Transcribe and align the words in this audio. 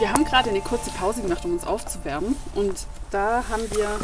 Wir 0.00 0.10
haben 0.10 0.24
gerade 0.24 0.48
eine 0.48 0.62
kurze 0.62 0.90
Pause 0.90 1.20
gemacht, 1.20 1.44
um 1.44 1.52
uns 1.52 1.66
aufzuwärmen. 1.66 2.34
Und 2.54 2.86
da 3.10 3.44
haben 3.50 3.70
wir 3.70 3.98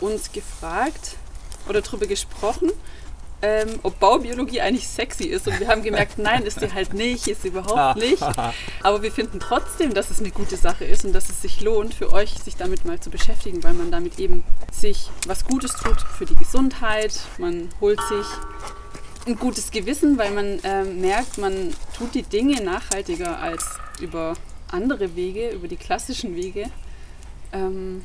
uns 0.00 0.30
gefragt 0.32 1.16
oder 1.66 1.80
darüber 1.80 2.06
gesprochen, 2.06 2.70
ähm, 3.40 3.80
ob 3.82 3.98
Baubiologie 4.00 4.60
eigentlich 4.60 4.86
sexy 4.86 5.24
ist. 5.24 5.48
Und 5.48 5.58
wir 5.60 5.68
haben 5.68 5.82
gemerkt, 5.82 6.18
nein, 6.18 6.42
ist 6.42 6.60
sie 6.60 6.70
halt 6.74 6.92
nicht, 6.92 7.26
ist 7.26 7.40
sie 7.40 7.48
überhaupt 7.48 7.98
nicht. 7.98 8.22
Aber 8.82 9.00
wir 9.00 9.10
finden 9.10 9.40
trotzdem, 9.40 9.94
dass 9.94 10.10
es 10.10 10.20
eine 10.20 10.30
gute 10.30 10.58
Sache 10.58 10.84
ist 10.84 11.06
und 11.06 11.14
dass 11.14 11.30
es 11.30 11.40
sich 11.40 11.62
lohnt, 11.62 11.94
für 11.94 12.12
euch 12.12 12.34
sich 12.34 12.56
damit 12.56 12.84
mal 12.84 13.00
zu 13.00 13.08
beschäftigen, 13.08 13.64
weil 13.64 13.72
man 13.72 13.90
damit 13.90 14.18
eben 14.18 14.44
sich 14.70 15.08
was 15.26 15.46
Gutes 15.46 15.72
tut 15.72 16.02
für 16.02 16.26
die 16.26 16.34
Gesundheit. 16.34 17.18
Man 17.38 17.70
holt 17.80 18.00
sich 18.02 18.26
ein 19.26 19.38
gutes 19.38 19.70
Gewissen, 19.70 20.18
weil 20.18 20.32
man 20.32 20.60
ähm, 20.64 21.00
merkt, 21.00 21.38
man 21.38 21.74
tut 21.96 22.14
die 22.14 22.24
Dinge 22.24 22.62
nachhaltiger 22.62 23.38
als 23.38 23.64
über 24.00 24.34
andere 24.74 25.16
Wege, 25.16 25.50
über 25.50 25.68
die 25.68 25.76
klassischen 25.76 26.36
Wege. 26.36 26.70
Ähm, 27.52 28.04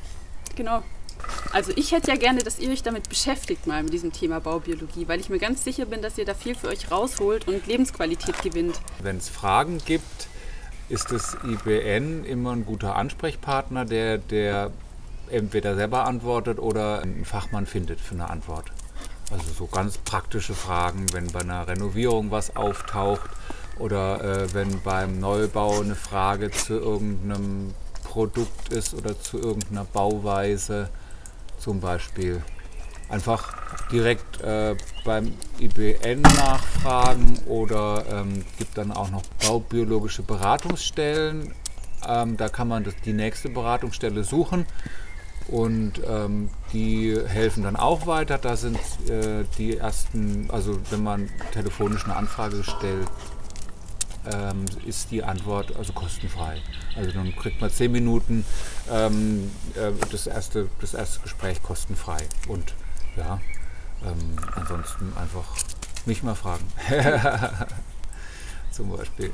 genau. 0.55 0.83
Also 1.51 1.73
ich 1.75 1.91
hätte 1.91 2.11
ja 2.11 2.17
gerne, 2.17 2.43
dass 2.43 2.59
ihr 2.59 2.69
euch 2.69 2.83
damit 2.83 3.09
beschäftigt 3.09 3.67
mal 3.67 3.83
mit 3.83 3.91
diesem 3.91 4.13
Thema 4.13 4.39
Baubiologie, 4.39 5.07
weil 5.07 5.19
ich 5.19 5.29
mir 5.29 5.39
ganz 5.39 5.63
sicher 5.63 5.85
bin, 5.85 6.01
dass 6.01 6.17
ihr 6.17 6.25
da 6.25 6.33
viel 6.33 6.55
für 6.55 6.67
euch 6.67 6.91
rausholt 6.91 7.47
und 7.47 7.67
Lebensqualität 7.67 8.41
gewinnt. 8.41 8.79
Wenn 9.01 9.17
es 9.17 9.27
Fragen 9.27 9.79
gibt, 9.85 10.29
ist 10.87 11.11
das 11.11 11.37
IBN 11.43 12.23
immer 12.23 12.51
ein 12.51 12.65
guter 12.65 12.95
Ansprechpartner, 12.95 13.85
der, 13.85 14.17
der 14.17 14.71
entweder 15.29 15.75
selber 15.75 16.05
antwortet 16.05 16.59
oder 16.59 17.01
einen 17.01 17.25
Fachmann 17.25 17.65
findet 17.65 17.99
für 17.99 18.15
eine 18.15 18.29
Antwort. 18.29 18.65
Also 19.31 19.51
so 19.51 19.67
ganz 19.67 19.97
praktische 19.97 20.55
Fragen, 20.55 21.05
wenn 21.13 21.27
bei 21.27 21.41
einer 21.41 21.67
Renovierung 21.67 22.31
was 22.31 22.55
auftaucht 22.55 23.29
oder 23.79 24.23
äh, 24.23 24.53
wenn 24.53 24.81
beim 24.81 25.19
Neubau 25.19 25.81
eine 25.81 25.95
Frage 25.95 26.52
zu 26.52 26.73
irgendeinem 26.73 27.73
Produkt 28.03 28.69
ist 28.69 28.94
oder 28.94 29.19
zu 29.19 29.39
irgendeiner 29.39 29.85
Bauweise 29.85 30.89
zum 31.58 31.80
Beispiel. 31.80 32.41
Einfach 33.09 33.55
direkt 33.91 34.41
äh, 34.41 34.75
beim 35.03 35.33
IBN 35.59 36.22
nachfragen 36.22 37.39
oder 37.47 38.05
ähm, 38.11 38.45
gibt 38.57 38.77
dann 38.77 38.91
auch 38.91 39.09
noch 39.09 39.23
baubiologische 39.45 40.22
Beratungsstellen. 40.22 41.53
Ähm, 42.07 42.38
da 42.38 42.50
kann 42.50 42.67
man 42.67 42.83
das, 42.83 42.94
die 43.05 43.13
nächste 43.13 43.50
Beratungsstelle 43.50 44.23
suchen 44.23 44.66
und 45.47 45.94
ähm, 46.07 46.50
die 46.72 47.19
helfen 47.25 47.63
dann 47.63 47.75
auch 47.75 48.05
weiter. 48.05 48.38
Da 48.38 48.55
sind 48.55 48.77
äh, 49.09 49.44
die 49.57 49.77
ersten, 49.77 50.47
also 50.52 50.80
wenn 50.91 51.03
man 51.03 51.30
telefonisch 51.52 52.05
eine 52.05 52.16
Anfrage 52.16 52.63
stellt, 52.63 53.07
ähm, 54.31 54.66
ist 54.85 55.11
die 55.11 55.23
Antwort 55.23 55.75
also 55.75 55.94
kostenfrei. 55.94 56.61
Also 56.95 57.11
dann 57.11 57.35
kriegt 57.35 57.61
man 57.61 57.72
zehn 57.72 57.91
Minuten 57.91 58.45
ähm, 58.91 59.52
äh, 59.75 59.91
das, 60.11 60.27
erste, 60.27 60.69
das 60.81 60.94
erste 60.94 61.19
Gespräch 61.22 61.61
kostenfrei. 61.63 62.19
Und 62.47 62.73
ja, 63.16 63.39
ähm, 64.05 64.35
ansonsten 64.55 65.13
einfach 65.17 65.45
mich 66.05 66.23
mal 66.23 66.35
fragen. 66.35 66.66
Zum 68.72 68.95
Beispiel. 68.95 69.31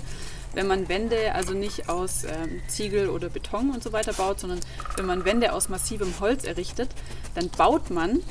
wenn 0.55 0.67
man 0.67 0.89
Wände 0.89 1.35
also 1.35 1.53
nicht 1.53 1.89
aus 1.89 2.25
ähm, 2.25 2.61
Ziegel 2.67 3.09
oder 3.09 3.29
Beton 3.29 3.71
und 3.71 3.83
so 3.83 3.93
weiter 3.93 4.13
baut, 4.13 4.41
sondern 4.41 4.61
wenn 4.97 5.07
man 5.07 5.25
Wände 5.25 5.53
aus 5.53 5.69
massivem 5.69 6.19
Holz 6.19 6.45
errichtet, 6.45 6.91
dann 7.35 7.51
baut 7.51 7.91
man 7.91 8.23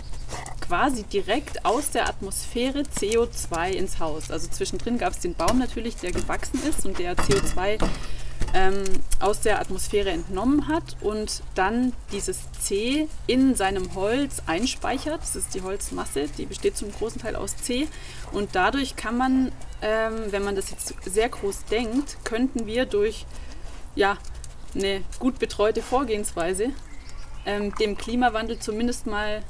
quasi 0.67 1.03
direkt 1.03 1.65
aus 1.65 1.91
der 1.91 2.07
Atmosphäre 2.07 2.81
CO2 2.81 3.71
ins 3.71 3.99
Haus. 3.99 4.31
Also 4.31 4.47
zwischendrin 4.47 4.97
gab 4.97 5.13
es 5.13 5.19
den 5.19 5.35
Baum 5.35 5.59
natürlich, 5.59 5.95
der 5.97 6.11
gewachsen 6.11 6.59
ist 6.67 6.85
und 6.85 6.97
der 6.99 7.15
CO2 7.15 7.79
ähm, 8.53 8.83
aus 9.19 9.41
der 9.41 9.59
Atmosphäre 9.59 10.09
entnommen 10.09 10.67
hat 10.67 10.95
und 11.01 11.43
dann 11.55 11.93
dieses 12.11 12.51
C 12.59 13.07
in 13.27 13.55
seinem 13.55 13.95
Holz 13.95 14.41
einspeichert. 14.47 15.21
Das 15.21 15.35
ist 15.35 15.53
die 15.53 15.61
Holzmasse, 15.61 16.27
die 16.37 16.45
besteht 16.45 16.77
zum 16.77 16.91
großen 16.91 17.21
Teil 17.21 17.35
aus 17.35 17.57
C. 17.57 17.87
Und 18.31 18.55
dadurch 18.55 18.95
kann 18.95 19.17
man, 19.17 19.51
ähm, 19.81 20.13
wenn 20.29 20.43
man 20.43 20.55
das 20.55 20.71
jetzt 20.71 20.93
sehr 21.05 21.29
groß 21.29 21.65
denkt, 21.65 22.17
könnten 22.23 22.65
wir 22.65 22.85
durch 22.85 23.25
ja, 23.95 24.17
eine 24.73 25.03
gut 25.19 25.39
betreute 25.39 25.81
Vorgehensweise 25.81 26.71
ähm, 27.45 27.73
dem 27.75 27.97
Klimawandel 27.97 28.59
zumindest 28.59 29.05
mal 29.05 29.43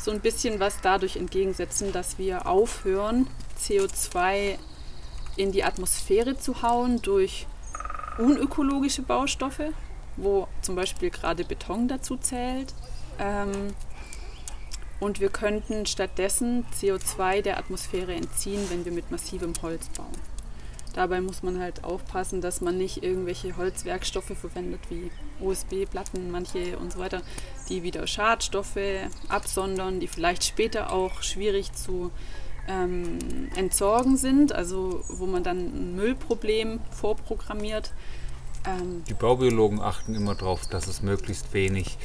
so 0.00 0.10
ein 0.10 0.20
bisschen 0.20 0.60
was 0.60 0.80
dadurch 0.80 1.16
entgegensetzen, 1.16 1.92
dass 1.92 2.18
wir 2.18 2.46
aufhören, 2.46 3.26
CO2 3.60 4.58
in 5.36 5.52
die 5.52 5.62
Atmosphäre 5.62 6.38
zu 6.38 6.62
hauen 6.62 7.02
durch 7.02 7.46
unökologische 8.18 9.02
Baustoffe, 9.02 9.72
wo 10.16 10.48
zum 10.62 10.74
Beispiel 10.74 11.10
gerade 11.10 11.44
Beton 11.44 11.88
dazu 11.88 12.16
zählt. 12.16 12.74
Ähm, 13.18 13.74
und 15.00 15.20
wir 15.20 15.30
könnten 15.30 15.86
stattdessen 15.86 16.66
CO2 16.78 17.42
der 17.42 17.58
Atmosphäre 17.58 18.14
entziehen, 18.14 18.66
wenn 18.70 18.84
wir 18.84 18.92
mit 18.92 19.10
massivem 19.10 19.54
Holz 19.62 19.88
bauen. 19.90 20.29
Dabei 20.94 21.20
muss 21.20 21.42
man 21.42 21.60
halt 21.60 21.84
aufpassen, 21.84 22.40
dass 22.40 22.60
man 22.60 22.76
nicht 22.76 23.02
irgendwelche 23.02 23.56
Holzwerkstoffe 23.56 24.36
verwendet, 24.36 24.80
wie 24.88 25.10
USB-Platten, 25.40 26.30
manche 26.30 26.76
und 26.78 26.92
so 26.92 26.98
weiter, 26.98 27.22
die 27.68 27.82
wieder 27.82 28.06
Schadstoffe 28.06 28.78
absondern, 29.28 30.00
die 30.00 30.08
vielleicht 30.08 30.44
später 30.44 30.92
auch 30.92 31.22
schwierig 31.22 31.72
zu 31.72 32.10
ähm, 32.68 33.18
entsorgen 33.56 34.16
sind, 34.16 34.52
also 34.52 35.04
wo 35.08 35.26
man 35.26 35.42
dann 35.42 35.58
ein 35.58 35.96
Müllproblem 35.96 36.80
vorprogrammiert. 36.90 37.92
Ähm 38.66 39.04
die 39.08 39.14
Baubiologen 39.14 39.80
achten 39.80 40.14
immer 40.14 40.34
darauf, 40.34 40.66
dass 40.66 40.86
es 40.86 41.02
möglichst 41.02 41.52
wenig 41.52 41.98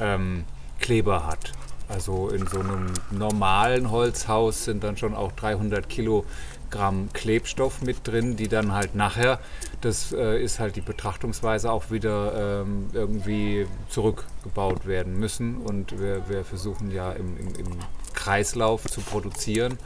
ähm, 0.00 0.44
Kleber 0.78 1.26
hat. 1.26 1.52
Also 1.88 2.30
in 2.30 2.46
so 2.46 2.60
einem 2.60 2.92
normalen 3.10 3.90
Holzhaus 3.90 4.64
sind 4.64 4.82
dann 4.82 4.96
schon 4.96 5.14
auch 5.14 5.32
300 5.32 5.88
Kilogramm 5.88 7.12
Klebstoff 7.12 7.80
mit 7.82 8.06
drin, 8.06 8.36
die 8.36 8.48
dann 8.48 8.72
halt 8.72 8.94
nachher, 8.96 9.38
das 9.82 10.12
äh, 10.12 10.42
ist 10.42 10.58
halt 10.58 10.74
die 10.74 10.80
Betrachtungsweise, 10.80 11.70
auch 11.70 11.90
wieder 11.90 12.62
ähm, 12.62 12.88
irgendwie 12.92 13.66
zurückgebaut 13.88 14.86
werden 14.86 15.18
müssen. 15.18 15.58
Und 15.58 16.00
wir, 16.00 16.28
wir 16.28 16.44
versuchen 16.44 16.90
ja 16.90 17.12
im, 17.12 17.36
im, 17.38 17.54
im 17.54 17.78
Kreislauf 18.14 18.84
zu 18.84 19.00
produzieren 19.00 19.78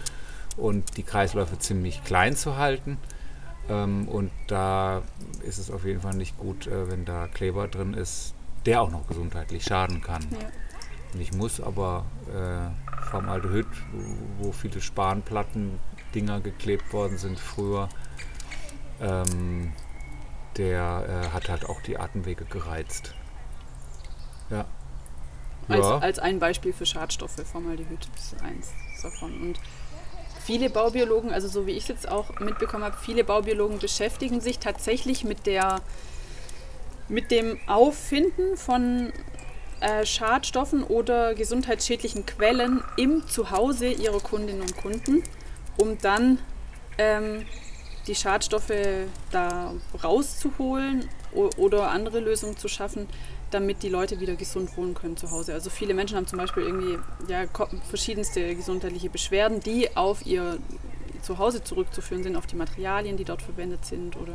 und 0.57 0.97
die 0.97 1.03
Kreisläufe 1.03 1.59
ziemlich 1.59 2.03
klein 2.05 2.35
zu 2.35 2.57
halten. 2.57 2.97
Ähm, 3.69 4.09
und 4.09 4.31
da 4.47 5.03
ist 5.47 5.59
es 5.59 5.71
auf 5.71 5.85
jeden 5.85 6.01
Fall 6.01 6.15
nicht 6.15 6.39
gut, 6.39 6.67
äh, 6.67 6.91
wenn 6.91 7.05
da 7.05 7.29
Kleber 7.29 7.69
drin 7.69 7.93
ist, 7.93 8.35
der 8.65 8.81
auch 8.81 8.91
noch 8.91 9.07
gesundheitlich 9.07 9.65
schaden 9.65 10.01
kann. 10.01 10.23
Ja. 10.31 10.49
Nicht 11.15 11.35
muss, 11.35 11.61
aber 11.61 12.05
äh, 12.29 13.11
Formaldehyd, 13.11 13.67
wo, 13.93 14.47
wo 14.47 14.53
viele 14.53 14.81
Spanplatten-Dinger 14.81 16.41
geklebt 16.41 16.93
worden 16.93 17.19
sind 17.19 17.39
früher, 17.39 17.89
ähm, 19.01 19.73
der 20.57 21.25
äh, 21.27 21.35
hat 21.35 21.49
halt 21.49 21.69
auch 21.69 21.81
die 21.83 21.99
Atemwege 21.99 22.45
gereizt. 22.45 23.15
Ja. 24.51 24.67
Als, 25.69 25.87
Ja. 25.87 25.99
als 25.99 26.19
ein 26.19 26.39
Beispiel 26.39 26.73
für 26.73 26.87
Schadstoffe, 26.87 27.41
Formaldehyd 27.45 28.09
ist 28.17 28.41
eins 28.43 28.71
davon. 29.03 29.41
Und 29.41 29.61
viele 30.45 30.71
Baubiologen, 30.71 31.33
also 31.33 31.49
so 31.49 31.67
wie 31.67 31.73
ich 31.73 31.85
es 31.85 31.89
jetzt 31.89 32.09
auch 32.09 32.39
mitbekommen 32.41 32.85
habe, 32.85 32.97
viele 33.01 33.25
Baubiologen 33.25 33.79
beschäftigen 33.79 34.41
sich 34.41 34.59
tatsächlich 34.59 35.25
mit 35.25 35.47
der 35.47 35.81
mit 37.09 37.33
dem 37.33 37.59
Auffinden 37.67 38.57
von 38.57 39.13
äh, 39.81 40.05
Schadstoffen 40.05 40.85
oder 40.85 41.35
gesundheitsschädlichen 41.35 42.27
Quellen 42.27 42.83
im 42.97 43.27
Zuhause 43.27 43.89
ihrer 43.89 44.21
Kundinnen 44.21 44.61
und 44.63 44.77
Kunden, 44.77 45.23
um 45.77 45.99
dann 45.99 46.39
ähm, 46.99 47.47
die 48.07 48.15
Schadstoffe 48.15 48.73
da 49.31 49.73
rauszuholen 50.03 51.09
oder 51.33 51.91
andere 51.91 52.21
Lösungen 52.21 52.57
zu 52.57 52.69
schaffen, 52.69 53.09
damit 53.51 53.83
die 53.83 53.89
Leute 53.89 54.21
wieder 54.21 54.35
gesund 54.35 54.77
wohnen 54.77 54.95
können 54.95 55.17
zu 55.17 55.31
Hause. 55.31 55.55
Also 55.55 55.71
viele 55.71 55.95
Menschen 55.95 56.17
haben 56.17 56.27
zum 56.27 56.39
Beispiel 56.39 56.65
irgendwie 56.65 56.99
ja, 57.29 57.45
verschiedenste 57.89 58.55
gesundheitliche 58.55 59.11
Beschwerden, 59.11 59.61
die 59.61 59.97
auf 59.97 60.27
ihr 60.27 60.59
Zuhause 61.23 61.63
zurückzuführen 61.63 62.23
sind, 62.23 62.37
auf 62.37 62.47
die 62.47 62.57
Materialien, 62.57 63.17
die 63.17 63.25
dort 63.25 63.43
verwendet 63.43 63.85
sind 63.85 64.17
oder 64.17 64.35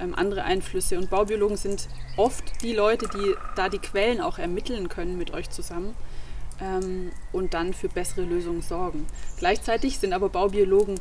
ähm, 0.00 0.14
andere 0.14 0.44
Einflüsse. 0.44 0.98
Und 0.98 1.10
Baubiologen 1.10 1.56
sind 1.56 1.88
oft 2.16 2.62
die 2.62 2.74
Leute, 2.74 3.08
die 3.08 3.34
da 3.56 3.68
die 3.68 3.78
Quellen 3.78 4.20
auch 4.20 4.38
ermitteln 4.38 4.88
können 4.88 5.18
mit 5.18 5.32
euch 5.32 5.50
zusammen 5.50 5.94
ähm, 6.60 7.12
und 7.32 7.54
dann 7.54 7.74
für 7.74 7.88
bessere 7.88 8.22
Lösungen 8.22 8.62
sorgen. 8.62 9.06
Gleichzeitig 9.38 9.98
sind 9.98 10.12
aber 10.12 10.28
Baubiologen 10.28 11.00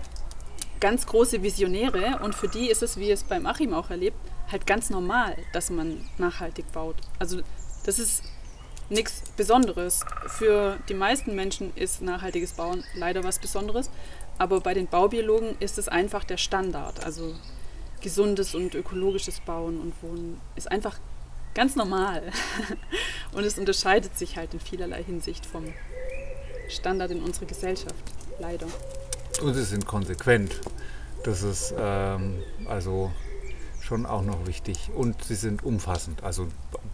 ganz 0.79 1.05
große 1.05 1.41
Visionäre 1.41 2.19
und 2.23 2.35
für 2.35 2.47
die 2.47 2.69
ist 2.69 2.83
es, 2.83 2.97
wie 2.97 3.11
es 3.11 3.23
beim 3.23 3.45
Achim 3.45 3.73
auch 3.73 3.89
erlebt, 3.89 4.17
halt 4.51 4.67
ganz 4.67 4.89
normal, 4.89 5.35
dass 5.53 5.69
man 5.69 6.07
nachhaltig 6.17 6.71
baut. 6.71 6.95
Also 7.19 7.41
das 7.85 7.99
ist 7.99 8.23
nichts 8.89 9.23
Besonderes. 9.35 10.01
Für 10.27 10.77
die 10.87 10.93
meisten 10.93 11.35
Menschen 11.35 11.75
ist 11.75 12.01
nachhaltiges 12.01 12.53
Bauen 12.53 12.83
leider 12.95 13.23
was 13.23 13.39
Besonderes, 13.39 13.89
aber 14.37 14.61
bei 14.61 14.73
den 14.73 14.87
Baubiologen 14.87 15.55
ist 15.59 15.77
es 15.77 15.87
einfach 15.87 16.23
der 16.23 16.37
Standard. 16.37 17.03
Also 17.03 17.33
gesundes 18.01 18.55
und 18.55 18.75
ökologisches 18.75 19.39
Bauen 19.39 19.79
und 19.79 19.93
Wohnen 20.01 20.39
ist 20.55 20.71
einfach 20.71 20.99
ganz 21.53 21.75
normal. 21.75 22.21
Und 23.31 23.43
es 23.43 23.57
unterscheidet 23.57 24.17
sich 24.17 24.37
halt 24.37 24.53
in 24.53 24.59
vielerlei 24.59 25.03
Hinsicht 25.03 25.45
vom 25.45 25.65
Standard 26.69 27.11
in 27.11 27.21
unserer 27.21 27.47
Gesellschaft, 27.47 27.95
leider. 28.39 28.67
Und 29.41 29.53
sie 29.55 29.63
sind 29.63 29.85
konsequent. 29.85 30.61
Das 31.23 31.41
ist 31.41 31.73
ähm, 31.77 32.43
also 32.67 33.11
schon 33.81 34.05
auch 34.05 34.21
noch 34.21 34.45
wichtig. 34.45 34.91
Und 34.95 35.23
sie 35.23 35.35
sind 35.35 35.63
umfassend. 35.63 36.23
Also 36.23 36.47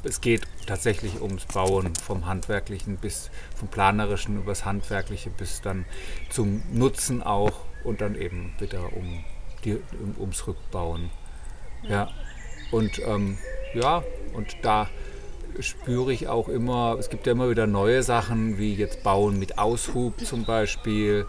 es 0.04 0.22
geht 0.22 0.44
tatsächlich 0.66 1.22
ums 1.22 1.46
Bauen 1.46 1.94
vom 1.96 2.26
Handwerklichen 2.26 2.98
bis 2.98 3.32
vom 3.56 3.68
Planerischen 3.68 4.38
übers 4.38 4.64
Handwerkliche 4.64 5.30
bis 5.30 5.62
dann 5.62 5.86
zum 6.30 6.64
Nutzen 6.72 7.22
auch 7.22 7.52
und 7.84 8.02
dann 8.02 8.16
eben 8.16 8.54
wieder 8.60 8.94
um 8.96 9.24
die, 9.66 9.80
um, 10.02 10.16
ums 10.20 10.48
Rückbauen. 10.48 11.10
Ja. 11.88 12.10
Und 12.72 13.00
ähm, 13.06 13.38
ja, 13.74 14.04
und 14.34 14.56
da 14.62 14.88
spüre 15.60 16.12
ich 16.12 16.28
auch 16.28 16.50
immer, 16.50 16.96
es 17.00 17.10
gibt 17.10 17.28
ja 17.28 17.34
immer 17.34 17.50
wieder 17.50 17.68
neue 17.68 18.02
Sachen, 18.04 18.58
wie 18.58 18.74
jetzt 18.74 19.04
Bauen 19.04 19.38
mit 19.38 19.58
Aushub 19.58 20.26
zum 20.26 20.46
Beispiel. 20.46 21.26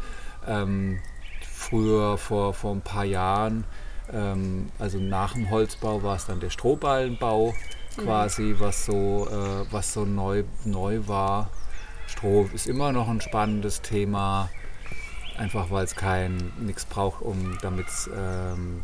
Ähm, 0.46 1.00
früher, 1.40 2.18
vor, 2.18 2.54
vor 2.54 2.72
ein 2.72 2.82
paar 2.82 3.04
Jahren, 3.04 3.64
ähm, 4.12 4.70
also 4.78 4.98
nach 4.98 5.34
dem 5.34 5.50
Holzbau 5.50 6.02
war 6.02 6.16
es 6.16 6.26
dann 6.26 6.40
der 6.40 6.50
Strohballenbau 6.50 7.54
quasi, 7.96 8.54
was 8.58 8.86
so, 8.86 9.28
äh, 9.30 9.72
was 9.72 9.94
so 9.94 10.04
neu, 10.04 10.44
neu 10.64 11.00
war. 11.06 11.50
Stroh 12.06 12.48
ist 12.52 12.66
immer 12.66 12.92
noch 12.92 13.08
ein 13.08 13.20
spannendes 13.20 13.80
Thema, 13.82 14.50
einfach 15.38 15.70
weil 15.70 15.84
es 15.84 15.94
kein 15.94 16.52
nichts 16.58 16.84
braucht, 16.84 17.22
um 17.22 17.58
damit 17.62 17.86
ähm, 18.16 18.82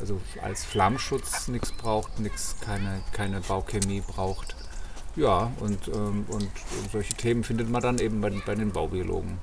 also 0.00 0.20
als 0.42 0.64
Flammschutz 0.64 1.48
nichts 1.48 1.72
braucht, 1.72 2.20
nichts 2.20 2.56
keine, 2.60 3.00
keine 3.12 3.40
Bauchemie 3.40 4.02
braucht. 4.06 4.56
Ja, 5.16 5.50
und, 5.60 5.88
ähm, 5.88 6.26
und 6.28 6.50
solche 6.92 7.14
Themen 7.14 7.42
findet 7.42 7.68
man 7.68 7.82
dann 7.82 7.98
eben 7.98 8.20
bei, 8.20 8.30
bei 8.30 8.54
den 8.54 8.70
Baubiologen. 8.70 9.38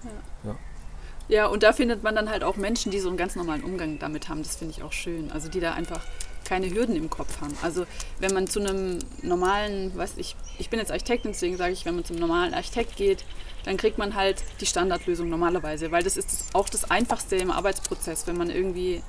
Ja, 1.27 1.47
und 1.47 1.63
da 1.63 1.73
findet 1.73 2.03
man 2.03 2.15
dann 2.15 2.29
halt 2.29 2.43
auch 2.43 2.55
Menschen, 2.55 2.91
die 2.91 2.99
so 2.99 3.09
einen 3.09 3.17
ganz 3.17 3.35
normalen 3.35 3.63
Umgang 3.63 3.99
damit 3.99 4.29
haben. 4.29 4.43
Das 4.43 4.55
finde 4.55 4.73
ich 4.73 4.83
auch 4.83 4.93
schön. 4.93 5.31
Also 5.31 5.49
die 5.49 5.59
da 5.59 5.73
einfach 5.73 6.01
keine 6.45 6.69
Hürden 6.69 6.95
im 6.95 7.09
Kopf 7.09 7.41
haben. 7.41 7.57
Also 7.61 7.85
wenn 8.19 8.33
man 8.33 8.47
zu 8.47 8.59
einem 8.59 8.99
normalen, 9.23 9.95
weiß 9.97 10.13
ich, 10.17 10.35
ich 10.59 10.69
bin 10.69 10.79
jetzt 10.79 10.91
Architektin, 10.91 11.31
deswegen 11.31 11.57
sage 11.57 11.73
ich, 11.73 11.85
wenn 11.85 11.95
man 11.95 12.05
zum 12.05 12.17
normalen 12.17 12.53
Architekt 12.53 12.95
geht, 12.95 13.25
dann 13.65 13.77
kriegt 13.77 13.97
man 13.97 14.13
halt 14.15 14.43
die 14.61 14.65
Standardlösung 14.67 15.27
normalerweise, 15.27 15.91
weil 15.91 16.03
das 16.03 16.17
ist 16.17 16.53
auch 16.53 16.69
das 16.69 16.89
Einfachste 16.89 17.35
im 17.35 17.49
Arbeitsprozess, 17.49 18.27
wenn 18.27 18.37
man 18.37 18.51
irgendwie 18.51 19.01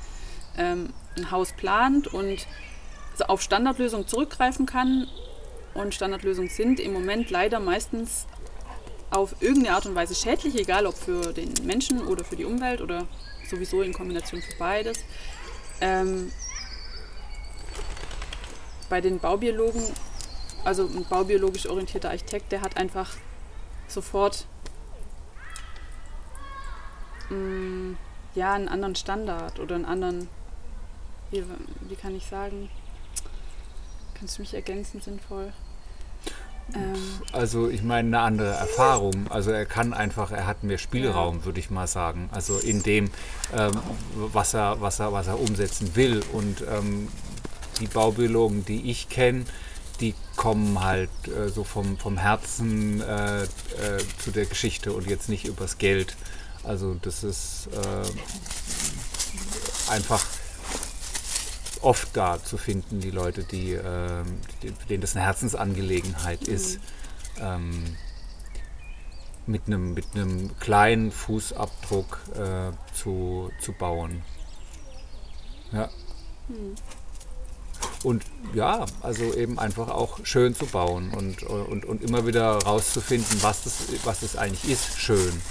ähm, 0.57 0.95
ein 1.17 1.31
Haus 1.31 1.53
plant 1.53 2.09
und 2.09 2.47
auf 3.29 3.43
Standardlösungen 3.43 4.09
zurückgreifen 4.09 4.67
kann. 4.67 5.07
Und 5.75 5.95
Standardlösungen 5.95 6.51
sind 6.51 6.81
im 6.81 6.95
Moment 6.95 7.31
leider 7.31 7.61
meistens 7.61 8.27
auf 9.11 9.37
irgendeine 9.41 9.77
Art 9.77 9.85
und 9.85 9.95
Weise 9.95 10.15
schädlich, 10.15 10.55
egal 10.59 10.87
ob 10.87 10.97
für 10.97 11.35
den 11.35 11.53
Menschen 11.65 12.07
oder 12.07 12.25
für 12.25 12.37
die 12.37 12.47
Umwelt 12.47 12.81
oder 12.81 13.07
sowieso 13.49 13.83
in 13.83 13.93
Kombination 13.93 14.41
für 14.41 14.57
beides. 14.59 14.99
Ähm, 15.83 16.33
bei 18.89 19.03
den 19.03 19.19
Baubiologen, 19.19 19.83
also 20.65 20.87
ein 20.87 21.05
baubiologisch 21.11 21.67
orientierter 21.67 22.11
Architekt, 22.11 22.53
der 22.53 22.63
hat 22.63 22.79
einfach 22.79 23.11
sofort 23.89 24.47
mh, 27.31 27.97
ja, 28.35 28.53
einen 28.53 28.69
anderen 28.69 28.95
Standard 28.95 29.59
oder 29.59 29.75
einen 29.75 29.85
anderen, 29.85 30.29
wie, 31.31 31.45
wie 31.89 31.97
kann 31.97 32.15
ich 32.15 32.27
sagen, 32.27 32.69
kannst 34.19 34.39
du 34.39 34.43
mich 34.43 34.55
ergänzen 34.55 35.01
sinnvoll? 35.01 35.53
Ähm, 36.75 36.95
Also 37.33 37.69
ich 37.69 37.83
meine 37.83 38.09
eine 38.09 38.21
andere 38.21 38.53
Erfahrung. 38.55 39.31
Also 39.31 39.51
er 39.51 39.67
kann 39.67 39.95
einfach, 39.95 40.33
er 40.33 40.47
hat 40.47 40.65
mehr 40.65 40.79
Spielraum, 40.79 41.45
würde 41.45 41.61
ich 41.61 41.71
mal 41.71 41.87
sagen. 41.87 42.29
Also 42.33 42.59
in 42.59 42.83
dem, 42.83 43.11
ähm, 43.55 43.73
was, 44.17 44.55
er, 44.55 44.81
was, 44.81 44.99
er, 45.01 45.13
was 45.13 45.29
er 45.29 45.39
umsetzen 45.39 45.95
will. 45.95 46.23
Und 46.33 46.63
ähm, 46.69 47.09
die 47.81 47.87
Baubiologen, 47.87 48.65
die 48.65 48.91
ich 48.91 49.09
kenne, 49.09 49.45
die 50.01 50.15
kommen 50.37 50.83
halt 50.83 51.11
äh, 51.27 51.49
so 51.49 51.65
vom, 51.65 51.99
vom 51.99 52.19
Herzen 52.19 53.01
äh, 53.01 53.45
äh, 53.45 53.47
zu 54.19 54.31
der 54.31 54.47
Geschichte 54.47 54.93
und 54.93 55.09
jetzt 55.09 55.29
nicht 55.29 55.47
übers 55.47 55.79
Geld. 55.79 56.17
Also 56.63 56.95
das 56.95 57.25
ist 57.25 57.69
äh, 57.73 58.05
einfach 59.91 60.25
oft 61.81 62.17
da 62.17 62.43
zu 62.43 62.59
finden, 62.59 63.01
die 63.01 63.11
Leute, 63.11 63.45
die, 63.45 63.73
ähm, 63.73 64.41
die, 64.63 64.73
denen 64.89 65.01
das 65.01 65.15
eine 65.15 65.25
Herzensangelegenheit 65.25 66.43
ist, 66.43 66.81
ähm, 67.41 67.97
mit 69.47 69.67
einem 69.67 69.95
mit 69.95 70.07
einem 70.15 70.59
kleinen 70.59 71.13
Fußabdruck 71.13 72.19
äh, 72.35 72.73
zu, 72.95 73.51
zu 73.61 73.73
bauen. 73.73 74.23
Ja. 75.73 75.89
Und 78.07 78.23
ja, 78.55 78.87
also 79.03 79.35
eben 79.35 79.59
einfach 79.59 79.89
auch 79.89 80.21
schön 80.23 80.55
zu 80.55 80.67
bauen 80.67 81.11
und, 81.11 81.43
und, 81.43 81.85
und 81.85 82.05
immer 82.05 82.25
wieder 82.25 82.53
rauszufinden, 82.53 83.43
was 83.43 83.65
das, 83.65 83.73
was 84.05 84.21
das 84.21 84.37
eigentlich 84.37 84.71
ist, 84.71 84.97
schön. 84.97 85.43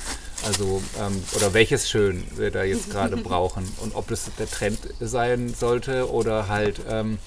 Also, 0.46 0.82
ähm, 0.98 1.22
oder 1.36 1.54
welches 1.54 1.90
Schön 1.90 2.24
wir 2.38 2.52
da 2.52 2.64
jetzt 2.64 2.92
gerade 2.92 3.18
brauchen 3.30 3.70
und 3.82 3.94
ob 3.94 4.08
das 4.08 4.30
der 4.40 4.50
Trend 4.50 4.80
sein 5.02 5.54
sollte 5.54 6.10
oder 6.10 6.48
halt 6.48 6.80
ähm, 6.88 7.18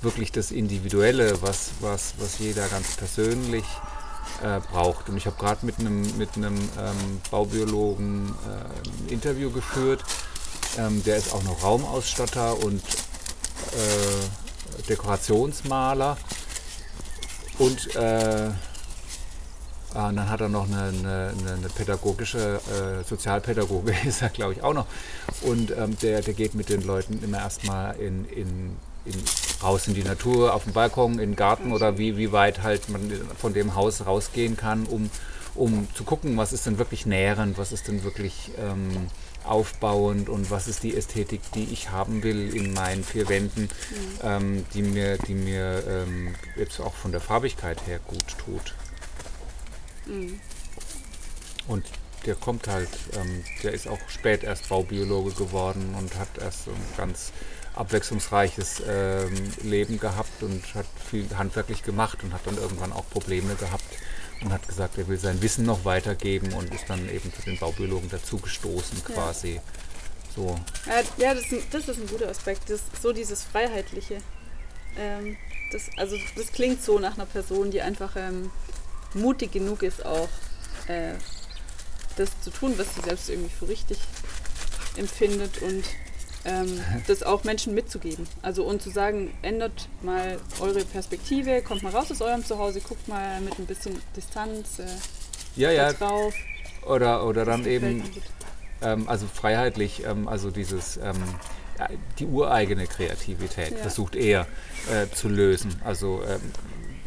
wirklich 0.00 0.32
das 0.32 0.50
Individuelle, 0.50 1.40
was, 1.42 1.70
was, 1.78 2.14
was 2.18 2.40
jeder 2.40 2.66
ganz 2.66 2.96
persönlich 2.96 3.64
äh, 4.42 4.58
braucht. 4.72 5.08
Und 5.08 5.16
ich 5.16 5.26
habe 5.26 5.36
gerade 5.38 5.64
mit 5.64 5.78
einem 5.78 6.02
mit 6.18 6.34
einem 6.34 6.56
ähm, 6.56 7.20
Baubiologen 7.30 8.34
äh, 8.48 8.88
ein 8.88 9.12
Interview 9.12 9.52
geführt. 9.52 10.02
Ähm, 10.76 11.04
der 11.04 11.18
ist 11.18 11.32
auch 11.32 11.44
noch 11.44 11.62
Raumausstatter 11.62 12.58
und 12.64 12.82
äh, 12.82 14.41
Dekorationsmaler. 14.88 16.16
Und 17.58 17.94
äh, 17.96 18.50
Ah, 19.94 20.08
und 20.08 20.16
dann 20.16 20.30
hat 20.30 20.40
er 20.40 20.48
noch 20.48 20.66
eine, 20.66 20.84
eine, 20.84 21.34
eine- 21.46 21.68
pädagogische, 21.68 22.60
äh, 22.70 23.04
Sozialpädagoge 23.06 23.92
ist 24.06 24.22
er, 24.22 24.30
glaube 24.30 24.54
ich, 24.54 24.62
auch 24.62 24.72
noch. 24.72 24.86
Und 25.42 25.70
ähm, 25.70 25.98
der, 26.00 26.22
der 26.22 26.32
geht 26.32 26.54
mit 26.54 26.70
den 26.70 26.80
Leuten 26.80 27.22
immer 27.22 27.38
erstmal 27.40 27.96
in, 27.96 28.24
in 28.24 28.76
in, 29.04 29.14
raus 29.62 29.88
in 29.88 29.94
die 29.94 30.04
Natur, 30.04 30.54
auf 30.54 30.64
den 30.64 30.72
Balkon, 30.72 31.14
in 31.14 31.30
den 31.32 31.36
Garten 31.36 31.72
oder 31.72 31.98
wie, 31.98 32.16
wie 32.16 32.30
weit 32.32 32.62
halt 32.62 32.88
man 32.88 33.10
von 33.36 33.52
dem 33.52 33.74
Haus 33.74 34.06
rausgehen 34.06 34.56
kann, 34.56 34.86
um, 34.86 35.10
um 35.56 35.88
zu 35.94 36.04
gucken, 36.04 36.36
was 36.36 36.52
ist 36.52 36.66
denn 36.66 36.78
wirklich 36.78 37.04
nährend, 37.04 37.58
was 37.58 37.72
ist 37.72 37.88
denn 37.88 38.04
wirklich 38.04 38.52
ähm, 38.58 39.08
aufbauend 39.44 40.28
und 40.28 40.50
was 40.50 40.68
ist 40.68 40.82
die 40.82 40.96
Ästhetik, 40.96 41.40
die 41.54 41.64
ich 41.64 41.90
haben 41.90 42.22
will 42.22 42.54
in 42.54 42.72
meinen 42.72 43.04
vier 43.04 43.28
Wänden, 43.28 43.62
mhm. 43.62 43.68
ähm, 44.22 44.66
die 44.74 44.82
mir, 44.82 45.18
die 45.18 45.34
mir 45.34 45.82
ähm, 45.86 46.34
jetzt 46.56 46.80
auch 46.80 46.94
von 46.94 47.12
der 47.12 47.20
Farbigkeit 47.20 47.86
her 47.86 48.00
gut 48.06 48.24
tut. 48.38 48.74
Mhm. 50.06 50.40
Und 51.68 51.84
der 52.26 52.34
kommt 52.34 52.68
halt, 52.68 52.88
ähm, 53.14 53.44
der 53.62 53.72
ist 53.72 53.88
auch 53.88 53.98
spät 54.08 54.44
erst 54.44 54.68
Baubiologe 54.68 55.32
geworden 55.32 55.94
und 55.98 56.16
hat 56.16 56.28
erst 56.40 56.64
so 56.64 56.70
ein 56.70 56.96
ganz 56.96 57.32
abwechslungsreiches 57.74 58.82
ähm, 58.86 59.52
Leben 59.62 59.98
gehabt 59.98 60.42
und 60.42 60.62
hat 60.74 60.86
viel 61.10 61.26
handwerklich 61.36 61.82
gemacht 61.82 62.18
und 62.22 62.32
hat 62.32 62.40
dann 62.44 62.56
irgendwann 62.56 62.92
auch 62.92 63.08
Probleme 63.10 63.54
gehabt 63.54 63.84
und 64.42 64.52
hat 64.52 64.66
gesagt, 64.68 64.98
er 64.98 65.08
will 65.08 65.18
sein 65.18 65.40
Wissen 65.40 65.64
noch 65.64 65.84
weitergeben 65.84 66.52
und 66.52 66.74
ist 66.74 66.88
dann 66.88 67.08
eben 67.08 67.32
zu 67.32 67.42
den 67.42 67.58
Baubiologen 67.58 68.10
dazugestoßen 68.10 69.04
quasi. 69.04 69.54
Ja. 69.54 69.62
So. 70.34 70.58
Ja, 71.18 71.34
das, 71.34 71.52
ist, 71.52 71.66
das 71.72 71.88
ist 71.88 71.98
ein 71.98 72.06
guter 72.06 72.28
Aspekt, 72.28 72.70
das, 72.70 72.80
so 73.00 73.12
dieses 73.12 73.44
Freiheitliche. 73.44 74.18
Ähm, 74.96 75.36
das, 75.72 75.90
also 75.96 76.16
das 76.36 76.52
klingt 76.52 76.82
so 76.82 76.98
nach 76.98 77.14
einer 77.14 77.26
Person, 77.26 77.70
die 77.70 77.82
einfach 77.82 78.16
ähm, 78.16 78.50
mutig 79.14 79.52
genug 79.52 79.82
ist, 79.82 80.04
auch 80.04 80.28
äh, 80.88 81.14
das 82.16 82.30
zu 82.42 82.50
tun, 82.50 82.74
was 82.76 82.94
sie 82.94 83.02
selbst 83.02 83.28
irgendwie 83.28 83.54
für 83.54 83.68
richtig 83.68 83.98
empfindet 84.96 85.62
und 85.62 85.84
ähm, 86.44 86.80
das 87.06 87.22
auch 87.22 87.44
Menschen 87.44 87.74
mitzugeben. 87.74 88.26
Also 88.42 88.64
und 88.64 88.82
zu 88.82 88.90
sagen, 88.90 89.32
ändert 89.42 89.88
mal 90.02 90.38
eure 90.60 90.84
Perspektive, 90.84 91.62
kommt 91.62 91.82
mal 91.82 91.92
raus 91.92 92.10
aus 92.10 92.20
eurem 92.20 92.44
Zuhause, 92.44 92.80
guckt 92.80 93.08
mal 93.08 93.40
mit 93.40 93.58
ein 93.58 93.66
bisschen 93.66 94.00
Distanz 94.16 94.78
äh, 94.78 94.86
ja, 95.56 95.70
ja. 95.70 95.92
drauf. 95.92 96.34
Oder, 96.86 97.24
oder 97.26 97.44
dann 97.44 97.64
eben, 97.64 98.02
ähm, 98.82 99.08
also 99.08 99.26
freiheitlich, 99.26 100.04
ähm, 100.04 100.26
also 100.26 100.50
dieses, 100.50 100.96
ähm, 100.96 101.22
die 102.18 102.26
ureigene 102.26 102.86
Kreativität 102.86 103.72
ja. 103.72 103.76
versucht 103.78 104.16
er 104.16 104.46
äh, 104.90 105.08
zu 105.14 105.28
lösen, 105.28 105.80
also 105.84 106.22
ähm, 106.26 106.40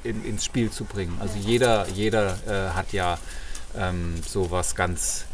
in, 0.04 0.26
ins 0.26 0.46
Spiel 0.46 0.72
zu 0.72 0.86
bringen. 0.86 1.18
Also 1.20 1.38
jeder, 1.38 1.88
jeder 1.90 2.38
äh, 2.48 2.74
hat 2.74 2.94
ja 2.94 3.18
ähm, 3.78 4.22
so 4.26 4.52
was 4.52 4.76
ganz 4.76 5.26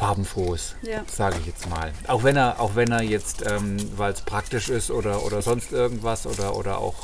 farbenfrohes, 0.00 0.76
ja. 0.80 1.04
sage 1.06 1.36
ich 1.40 1.46
jetzt 1.46 1.68
mal. 1.68 1.92
Auch 2.08 2.24
wenn 2.24 2.34
er, 2.34 2.58
auch 2.58 2.74
wenn 2.74 2.90
er 2.90 3.02
jetzt, 3.02 3.44
ähm, 3.46 3.76
weil 3.98 4.14
es 4.14 4.22
praktisch 4.22 4.70
ist 4.70 4.90
oder, 4.90 5.26
oder 5.26 5.42
sonst 5.42 5.72
irgendwas 5.72 6.26
oder, 6.26 6.56
oder 6.56 6.78
auch 6.78 6.94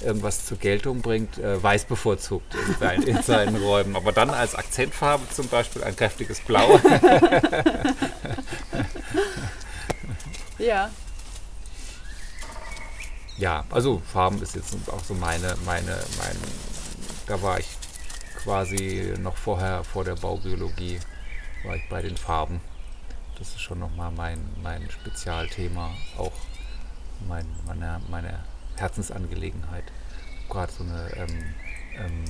irgendwas 0.00 0.46
zur 0.46 0.56
Geltung 0.56 1.02
bringt, 1.02 1.38
äh, 1.38 1.60
weiß 1.60 1.86
bevorzugt 1.86 2.54
in 2.54 2.76
seinen, 2.76 3.02
in 3.02 3.20
seinen 3.20 3.56
Räumen. 3.62 3.96
Aber 3.96 4.12
dann 4.12 4.30
als 4.30 4.54
Akzentfarbe 4.54 5.24
zum 5.34 5.48
Beispiel 5.48 5.82
ein 5.82 5.96
kräftiges 5.96 6.38
Blau. 6.38 6.78
ja. 10.58 10.90
Ja, 13.38 13.64
also 13.70 14.00
Farben 14.12 14.40
ist 14.40 14.54
jetzt 14.54 14.72
auch 14.88 15.02
so 15.02 15.14
meine, 15.14 15.56
meine, 15.64 15.98
mein, 16.18 16.36
da 17.26 17.42
war 17.42 17.58
ich 17.58 17.66
quasi 18.44 19.14
noch 19.18 19.36
vorher, 19.36 19.82
vor 19.82 20.04
der 20.04 20.14
Baubiologie, 20.14 21.00
war 21.66 21.76
ich 21.76 21.88
bei 21.88 22.02
den 22.02 22.16
Farben. 22.16 22.60
Das 23.38 23.48
ist 23.48 23.60
schon 23.60 23.78
nochmal 23.78 24.10
mein, 24.12 24.38
mein 24.62 24.88
Spezialthema, 24.90 25.90
auch 26.16 26.32
mein, 27.28 27.46
meine, 27.66 28.00
meine 28.08 28.44
Herzensangelegenheit. 28.76 29.84
Gerade 30.48 30.72
so 30.72 30.84
eine 30.84 31.10
ähm, 31.16 31.54
ähm, 31.98 32.24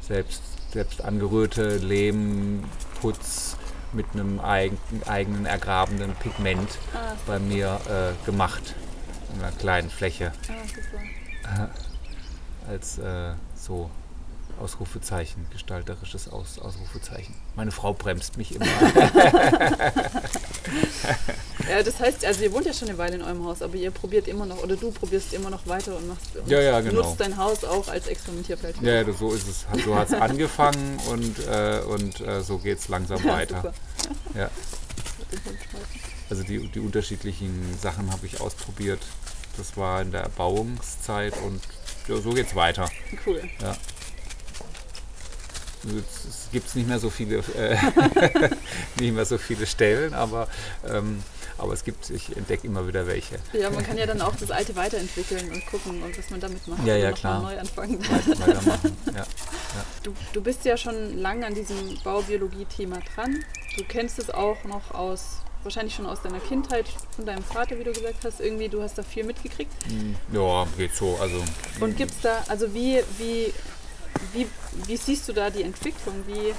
selbst, 0.00 0.42
selbst 0.72 1.02
angerührte 1.02 1.76
Lehmputz 1.76 3.56
mit 3.92 4.06
einem 4.12 4.40
eigen, 4.40 4.78
eigenen 5.06 5.46
ergrabenen 5.46 6.14
Pigment 6.16 6.78
ah, 6.94 7.14
bei 7.26 7.38
mir 7.38 7.80
äh, 7.88 8.26
gemacht. 8.26 8.74
In 9.34 9.40
einer 9.40 9.52
kleinen 9.52 9.88
Fläche. 9.88 10.32
Ah, 11.44 11.68
Als 12.68 12.98
äh, 12.98 13.34
so 13.56 13.90
Ausrufezeichen, 14.60 15.46
gestalterisches 15.50 16.28
Aus, 16.28 16.58
Ausrufezeichen. 16.58 17.34
Meine 17.56 17.70
Frau 17.70 17.92
bremst 17.92 18.36
mich 18.36 18.54
immer. 18.54 18.66
ja, 21.68 21.82
das 21.84 21.98
heißt, 21.98 22.24
also 22.24 22.42
ihr 22.44 22.52
wohnt 22.52 22.66
ja 22.66 22.72
schon 22.72 22.88
eine 22.88 22.98
Weile 22.98 23.16
in 23.16 23.22
eurem 23.22 23.44
Haus, 23.44 23.60
aber 23.62 23.74
ihr 23.74 23.90
probiert 23.90 24.28
immer 24.28 24.46
noch, 24.46 24.62
oder 24.62 24.76
du 24.76 24.90
probierst 24.90 25.32
immer 25.32 25.50
noch 25.50 25.66
weiter 25.66 25.96
und 25.96 26.06
machst 26.08 26.36
und 26.36 26.48
ja, 26.48 26.60
ja, 26.60 26.80
genau. 26.80 27.02
nutzt 27.02 27.20
dein 27.20 27.36
Haus 27.36 27.64
auch 27.64 27.88
als 27.88 28.06
Experimentierfeld. 28.06 28.76
Ja, 28.82 29.02
ja, 29.02 29.12
so 29.12 29.32
ist 29.32 29.48
es. 29.48 29.66
So 29.84 29.96
hat 29.96 30.08
es 30.08 30.14
angefangen 30.20 31.00
und, 31.10 31.38
äh, 31.46 31.80
und 31.88 32.20
äh, 32.20 32.42
so 32.42 32.58
geht 32.58 32.78
es 32.78 32.88
langsam 32.88 33.24
weiter. 33.24 33.74
Ja. 34.34 34.50
Also 36.30 36.44
die, 36.44 36.66
die 36.68 36.80
unterschiedlichen 36.80 37.76
Sachen 37.78 38.10
habe 38.10 38.24
ich 38.24 38.40
ausprobiert. 38.40 39.00
Das 39.58 39.76
war 39.76 40.00
in 40.00 40.12
der 40.12 40.22
Erbauungszeit 40.22 41.34
und 41.44 41.60
ja, 42.08 42.16
so 42.16 42.30
geht 42.30 42.46
es 42.46 42.54
weiter. 42.54 42.90
Cool. 43.26 43.42
Ja. 43.60 43.76
Es 45.84 46.48
gibt 46.52 46.74
nicht 46.76 46.88
mehr 46.88 46.98
so 46.98 47.10
viele, 47.10 47.38
äh, 47.56 47.76
nicht 49.00 49.14
mehr 49.14 49.24
so 49.24 49.38
viele 49.38 49.66
Stellen, 49.66 50.14
aber, 50.14 50.48
ähm, 50.88 51.22
aber 51.58 51.72
es 51.72 51.84
gibt, 51.84 52.10
ich 52.10 52.36
entdecke 52.36 52.66
immer 52.66 52.86
wieder 52.86 53.06
welche. 53.06 53.38
Ja, 53.52 53.70
man 53.70 53.84
kann 53.84 53.98
ja 53.98 54.06
dann 54.06 54.20
auch 54.20 54.34
das 54.36 54.50
alte 54.50 54.76
weiterentwickeln 54.76 55.50
und 55.50 55.66
gucken 55.66 56.02
und 56.02 56.16
was 56.16 56.30
man 56.30 56.40
damit 56.40 56.66
macht. 56.68 56.84
Ja, 56.86 56.96
ja, 56.96 57.12
klar. 57.12 57.42
Neu 57.42 57.58
anfangen. 57.58 57.98
weitermachen. 58.00 58.96
Ja, 59.06 59.12
ja. 59.14 59.26
Du, 60.02 60.14
du 60.32 60.40
bist 60.40 60.64
ja 60.64 60.76
schon 60.76 61.18
lange 61.18 61.46
an 61.46 61.54
diesem 61.54 61.98
Baubiologie-Thema 62.04 62.98
dran. 63.14 63.44
Du 63.76 63.84
kennst 63.84 64.18
es 64.18 64.30
auch 64.30 64.62
noch 64.64 64.92
aus 64.92 65.42
wahrscheinlich 65.64 65.94
schon 65.94 66.06
aus 66.06 66.20
deiner 66.22 66.40
Kindheit 66.40 66.86
von 67.14 67.24
deinem 67.24 67.44
Vater, 67.44 67.78
wie 67.78 67.84
du 67.84 67.92
gesagt 67.92 68.24
hast, 68.24 68.40
irgendwie, 68.40 68.68
du 68.68 68.82
hast 68.82 68.98
da 68.98 69.02
viel 69.02 69.24
mitgekriegt. 69.24 69.72
Hm, 69.86 70.16
ja, 70.32 70.66
geht 70.76 70.94
so. 70.94 71.16
Also, 71.20 71.42
und 71.80 71.96
gibt 71.96 72.10
es 72.10 72.20
da, 72.20 72.42
also 72.48 72.74
wie, 72.74 73.00
wie 73.18 73.52
wie, 74.32 74.46
wie 74.86 74.96
siehst 74.96 75.28
du 75.28 75.32
da 75.32 75.50
die 75.50 75.62
Entwicklung? 75.62 76.24
Wie, 76.26 76.54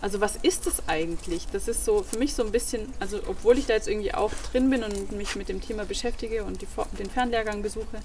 also 0.00 0.20
was 0.20 0.36
ist 0.36 0.66
das 0.66 0.88
eigentlich? 0.88 1.46
Das 1.52 1.68
ist 1.68 1.84
so 1.84 2.02
für 2.02 2.18
mich 2.18 2.34
so 2.34 2.44
ein 2.44 2.52
bisschen, 2.52 2.92
also 3.00 3.20
obwohl 3.26 3.58
ich 3.58 3.66
da 3.66 3.74
jetzt 3.74 3.88
irgendwie 3.88 4.14
auch 4.14 4.32
drin 4.50 4.70
bin 4.70 4.82
und 4.82 5.12
mich 5.12 5.36
mit 5.36 5.48
dem 5.48 5.60
Thema 5.60 5.84
beschäftige 5.84 6.44
und 6.44 6.62
die, 6.62 6.66
den 6.98 7.10
Fernlehrgang 7.10 7.62
besuche, 7.62 8.00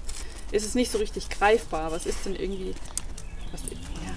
ist 0.50 0.66
es 0.66 0.74
nicht 0.74 0.90
so 0.90 0.98
richtig 0.98 1.28
greifbar. 1.30 1.90
Was 1.92 2.06
ist 2.06 2.24
denn 2.24 2.34
irgendwie, 2.34 2.74
was, 3.50 3.62
ja. 3.62 4.14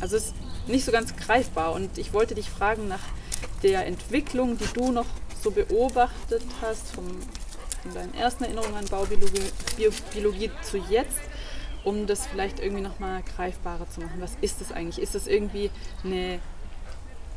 Also 0.00 0.16
es 0.16 0.26
ist 0.26 0.34
nicht 0.66 0.84
so 0.84 0.92
ganz 0.92 1.14
greifbar 1.16 1.72
und 1.72 1.98
ich 1.98 2.12
wollte 2.12 2.34
dich 2.34 2.48
fragen 2.48 2.88
nach 2.88 3.02
der 3.62 3.86
Entwicklung, 3.86 4.56
die 4.58 4.68
du 4.72 4.92
noch 4.92 5.06
so 5.42 5.50
beobachtet 5.50 6.42
hast, 6.60 6.88
vom, 6.88 7.06
von 7.82 7.94
deinen 7.94 8.14
ersten 8.14 8.44
Erinnerungen 8.44 8.74
an 8.74 8.86
Baubiologie 8.86 9.42
Biologie 10.12 10.50
zu 10.62 10.78
jetzt 10.78 11.18
um 11.84 12.06
das 12.06 12.26
vielleicht 12.26 12.60
irgendwie 12.60 12.82
nochmal 12.82 13.22
greifbarer 13.22 13.88
zu 13.90 14.00
machen. 14.00 14.20
Was 14.20 14.36
ist 14.40 14.60
das 14.60 14.72
eigentlich? 14.72 15.02
Ist 15.02 15.14
das 15.14 15.26
irgendwie 15.26 15.70
eine, 16.04 16.40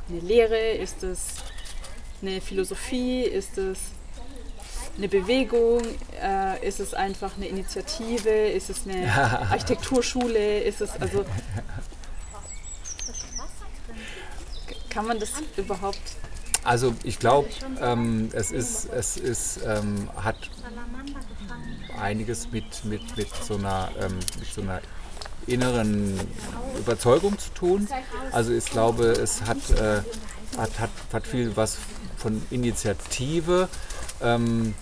eine 0.10 0.20
Lehre? 0.20 0.72
Ist 0.72 1.04
das 1.04 1.28
eine 2.22 2.42
Philosophie? 2.42 3.24
Ist 3.24 3.58
das 3.58 3.80
eine 4.98 5.08
Bewegung? 5.08 5.82
Äh, 6.22 6.68
ist 6.68 6.80
es 6.80 6.94
einfach 6.94 7.36
eine 7.38 7.48
Initiative? 7.48 8.30
Ist 8.30 8.70
es 8.70 8.88
eine 8.88 9.12
Architekturschule? 9.52 10.60
Ist 10.60 10.82
es 10.82 10.92
also. 11.00 11.26
Kann 14.90 15.08
man 15.08 15.20
das 15.20 15.32
überhaupt 15.58 16.00
also 16.64 16.94
ich 17.04 17.20
glaube, 17.20 17.50
ähm, 17.82 18.30
es 18.34 18.52
ist, 18.52 18.86
es 18.86 19.18
ist, 19.18 19.60
ähm, 19.66 20.10
hat 20.16 20.38
einiges 22.04 22.52
mit, 22.52 22.86
mit, 22.86 23.18
mit, 23.18 23.30
so 23.36 23.56
einer, 23.56 23.90
ähm, 24.00 24.20
mit 24.40 24.48
so 24.54 24.62
einer 24.62 24.82
inneren 25.48 26.20
Überzeugung 26.78 27.38
zu 27.40 27.50
tun. 27.54 27.88
Also 28.32 28.54
ich 28.54 28.66
glaube, 28.66 29.06
es 29.08 29.42
hat, 29.44 29.70
äh, 29.72 30.02
hat, 30.58 30.80
hat, 30.80 30.90
hat 31.12 31.28
viel 31.28 31.56
was 31.56 31.78
von 32.18 32.42
Initiative. 32.52 33.68
Ähm, 34.22 34.76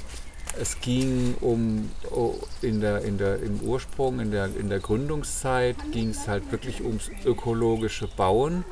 es 0.59 0.81
ging 0.81 1.35
um 1.39 1.89
oh, 2.11 2.35
in 2.61 2.81
der, 2.81 3.03
in 3.03 3.17
der, 3.17 3.41
im 3.41 3.61
Ursprung, 3.61 4.19
in 4.19 4.31
der, 4.31 4.45
in 4.55 4.69
der 4.69 4.79
Gründungszeit 4.79 5.77
ging 5.91 6.09
es 6.09 6.27
halt 6.27 6.51
wirklich 6.51 6.83
ums 6.83 7.09
ökologische 7.25 8.07
Bauen. 8.07 8.65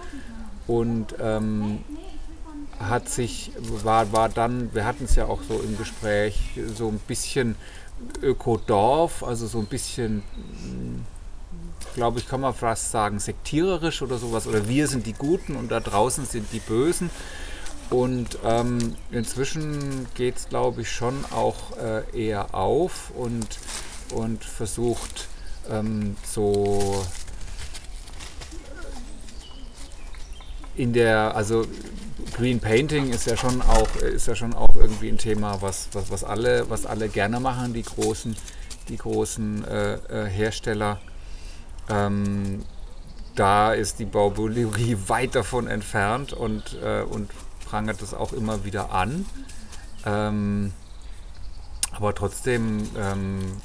Und 0.67 1.15
ähm, 1.19 1.79
hat 2.79 3.09
sich, 3.09 3.51
war, 3.83 4.11
war 4.13 4.29
dann, 4.29 4.73
wir 4.73 4.85
hatten 4.85 5.05
es 5.05 5.15
ja 5.15 5.25
auch 5.25 5.41
so 5.47 5.59
im 5.59 5.77
Gespräch, 5.77 6.39
so 6.77 6.87
ein 6.87 6.99
bisschen 7.07 7.55
Ökodorf, 8.21 9.23
also 9.23 9.47
so 9.47 9.59
ein 9.59 9.65
bisschen, 9.65 10.23
glaube 11.95 12.19
ich, 12.19 12.27
kann 12.27 12.41
man 12.41 12.53
fast 12.53 12.91
sagen, 12.91 13.19
sektiererisch 13.19 14.01
oder 14.01 14.17
sowas. 14.17 14.47
Oder 14.47 14.67
wir 14.67 14.87
sind 14.87 15.05
die 15.05 15.13
Guten 15.13 15.55
und 15.55 15.69
da 15.69 15.79
draußen 15.79 16.25
sind 16.25 16.51
die 16.51 16.59
Bösen. 16.59 17.09
Und 17.89 18.37
ähm, 18.45 18.95
inzwischen 19.11 20.07
geht 20.13 20.37
es, 20.37 20.49
glaube 20.49 20.81
ich, 20.81 20.91
schon 20.91 21.25
auch 21.31 21.75
äh, 21.77 22.27
eher 22.27 22.53
auf 22.53 23.11
und, 23.15 23.47
und 24.13 24.43
versucht 24.43 25.27
ähm, 25.69 26.15
so 26.23 27.03
in 30.75 30.93
der, 30.93 31.35
also 31.35 31.65
Green 32.39 32.61
Painting 32.61 33.11
ist 33.11 33.25
ja 33.25 33.35
schon 33.35 33.61
auch, 33.61 33.93
ist 33.97 34.27
ja 34.27 34.33
schon 34.33 34.53
auch 34.53 34.77
irgendwie 34.77 35.09
ein 35.09 35.17
Thema, 35.17 35.61
was, 35.61 35.89
was, 35.91 36.09
was, 36.09 36.23
alle, 36.23 36.69
was 36.69 36.85
alle 36.85 37.09
gerne 37.09 37.41
machen, 37.41 37.73
die 37.73 37.83
großen, 37.83 38.33
die 38.87 38.95
großen 38.95 39.65
äh, 39.65 39.93
äh, 39.95 40.29
Hersteller. 40.29 41.01
Ähm, 41.89 42.63
da 43.35 43.73
ist 43.73 43.99
die 43.99 44.05
Baubiologie 44.05 44.97
weit 45.07 45.35
davon 45.35 45.67
entfernt 45.67 46.31
und, 46.31 46.77
äh, 46.81 47.01
und 47.01 47.29
prangert 47.65 48.01
das 48.01 48.13
auch 48.13 48.31
immer 48.31 48.63
wieder 48.63 48.93
an. 48.93 49.25
Ähm, 50.05 50.71
aber 51.91 52.15
trotzdem 52.15 52.89
ähm, 52.97 53.57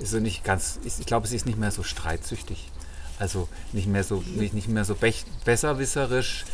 ist 0.00 0.10
sie 0.10 0.20
nicht 0.20 0.42
ganz, 0.42 0.80
ich 0.82 1.06
glaube, 1.06 1.28
sie 1.28 1.36
ist 1.36 1.46
nicht 1.46 1.58
mehr 1.58 1.70
so 1.70 1.84
streitsüchtig. 1.84 2.72
Also 3.20 3.48
nicht 3.72 3.86
mehr 3.86 4.02
so, 4.02 4.24
nicht, 4.34 4.52
nicht 4.52 4.68
mehr 4.68 4.84
so 4.84 4.96
besserwisserisch 5.44 6.44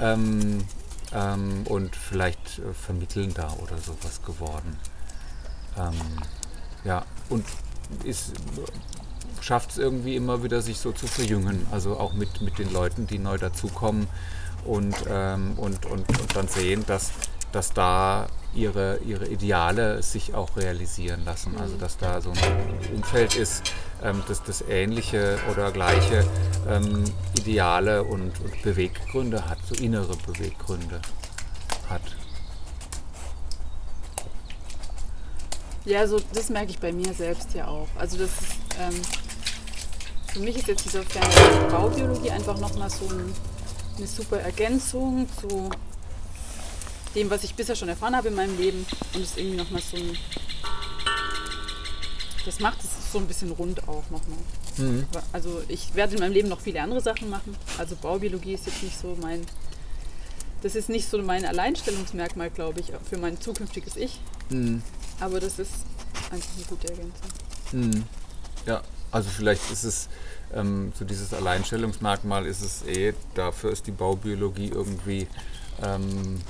ähm, 0.00 0.64
ähm, 1.12 1.64
und 1.68 1.96
vielleicht 1.96 2.58
äh, 2.58 2.72
vermittelnder 2.72 3.56
oder 3.62 3.78
sowas 3.78 4.22
geworden. 4.24 4.76
Ähm, 5.78 5.94
ja, 6.84 7.04
und 7.28 7.44
schafft 9.40 9.72
es 9.72 9.78
irgendwie 9.78 10.16
immer 10.16 10.42
wieder, 10.42 10.62
sich 10.62 10.78
so 10.78 10.92
zu 10.92 11.06
verjüngen. 11.06 11.66
Also 11.70 11.98
auch 11.98 12.14
mit, 12.14 12.40
mit 12.40 12.58
den 12.58 12.72
Leuten, 12.72 13.06
die 13.06 13.18
neu 13.18 13.38
dazukommen 13.38 14.08
und, 14.64 14.96
ähm, 15.08 15.54
und, 15.56 15.86
und, 15.86 16.08
und 16.08 16.36
dann 16.36 16.48
sehen, 16.48 16.84
dass, 16.86 17.12
dass 17.54 17.72
da 17.72 18.26
ihre, 18.54 18.98
ihre 19.04 19.26
Ideale 19.26 20.02
sich 20.02 20.34
auch 20.34 20.56
realisieren 20.56 21.24
lassen. 21.24 21.56
Also 21.58 21.76
dass 21.76 21.96
da 21.96 22.20
so 22.20 22.30
ein 22.30 22.94
Umfeld 22.94 23.36
ist, 23.36 23.72
ähm, 24.02 24.22
das 24.28 24.42
das 24.42 24.62
ähnliche 24.68 25.38
oder 25.50 25.70
gleiche 25.70 26.24
ähm, 26.68 27.04
Ideale 27.38 28.02
und, 28.02 28.40
und 28.40 28.62
Beweggründe 28.62 29.48
hat, 29.48 29.58
so 29.68 29.74
innere 29.82 30.16
Beweggründe 30.26 31.00
hat. 31.88 32.02
Ja, 35.84 36.06
so 36.06 36.20
das 36.32 36.48
merke 36.48 36.70
ich 36.70 36.78
bei 36.78 36.92
mir 36.92 37.12
selbst 37.12 37.54
ja 37.54 37.68
auch. 37.68 37.88
Also 37.96 38.16
das 38.16 38.30
ist, 38.30 38.52
ähm, 38.80 39.02
für 40.32 40.40
mich 40.40 40.56
ist 40.56 40.66
jetzt 40.66 40.84
dieser 40.86 41.02
Baubiologie 41.70 42.30
einfach 42.30 42.58
nochmal 42.58 42.90
so 42.90 43.06
ein, 43.08 43.32
eine 43.96 44.06
super 44.06 44.40
Ergänzung 44.40 45.28
zu 45.40 45.70
dem, 47.14 47.30
was 47.30 47.44
ich 47.44 47.54
bisher 47.54 47.76
schon 47.76 47.88
erfahren 47.88 48.16
habe 48.16 48.28
in 48.28 48.34
meinem 48.34 48.56
Leben 48.58 48.84
und 49.14 49.22
es 49.22 49.36
irgendwie 49.36 49.56
nochmal 49.56 49.82
so 49.82 49.96
ein. 49.96 50.16
Das 52.44 52.60
macht 52.60 52.78
es 52.84 53.12
so 53.12 53.18
ein 53.18 53.26
bisschen 53.26 53.50
rund 53.52 53.88
auch 53.88 54.04
nochmal. 54.10 54.38
Mhm. 54.76 55.06
Also 55.32 55.62
ich 55.68 55.94
werde 55.94 56.14
in 56.14 56.20
meinem 56.20 56.32
Leben 56.32 56.48
noch 56.48 56.60
viele 56.60 56.82
andere 56.82 57.00
Sachen 57.00 57.30
machen. 57.30 57.56
Also 57.78 57.96
Baubiologie 57.96 58.54
ist 58.54 58.66
jetzt 58.66 58.82
nicht 58.82 58.98
so 58.98 59.16
mein. 59.20 59.46
Das 60.62 60.74
ist 60.74 60.88
nicht 60.88 61.08
so 61.08 61.18
mein 61.18 61.44
Alleinstellungsmerkmal, 61.44 62.50
glaube 62.50 62.80
ich, 62.80 62.92
für 63.08 63.18
mein 63.18 63.40
zukünftiges 63.40 63.96
Ich. 63.96 64.20
Mhm. 64.50 64.82
Aber 65.20 65.40
das 65.40 65.58
ist 65.58 65.72
einfach 66.30 66.48
eine 66.56 66.64
gute 66.66 66.88
Ergänzung. 66.88 67.28
Mhm. 67.72 68.04
Ja, 68.66 68.82
also 69.10 69.28
vielleicht 69.30 69.70
ist 69.70 69.84
es 69.84 70.08
ähm, 70.52 70.92
so 70.98 71.04
dieses 71.04 71.32
Alleinstellungsmerkmal 71.32 72.46
ist 72.46 72.62
es 72.62 72.82
eh, 72.86 73.14
dafür 73.34 73.72
ist 73.72 73.86
die 73.86 73.92
Baubiologie 73.92 74.68
irgendwie 74.68 75.26
ähm, 75.82 76.40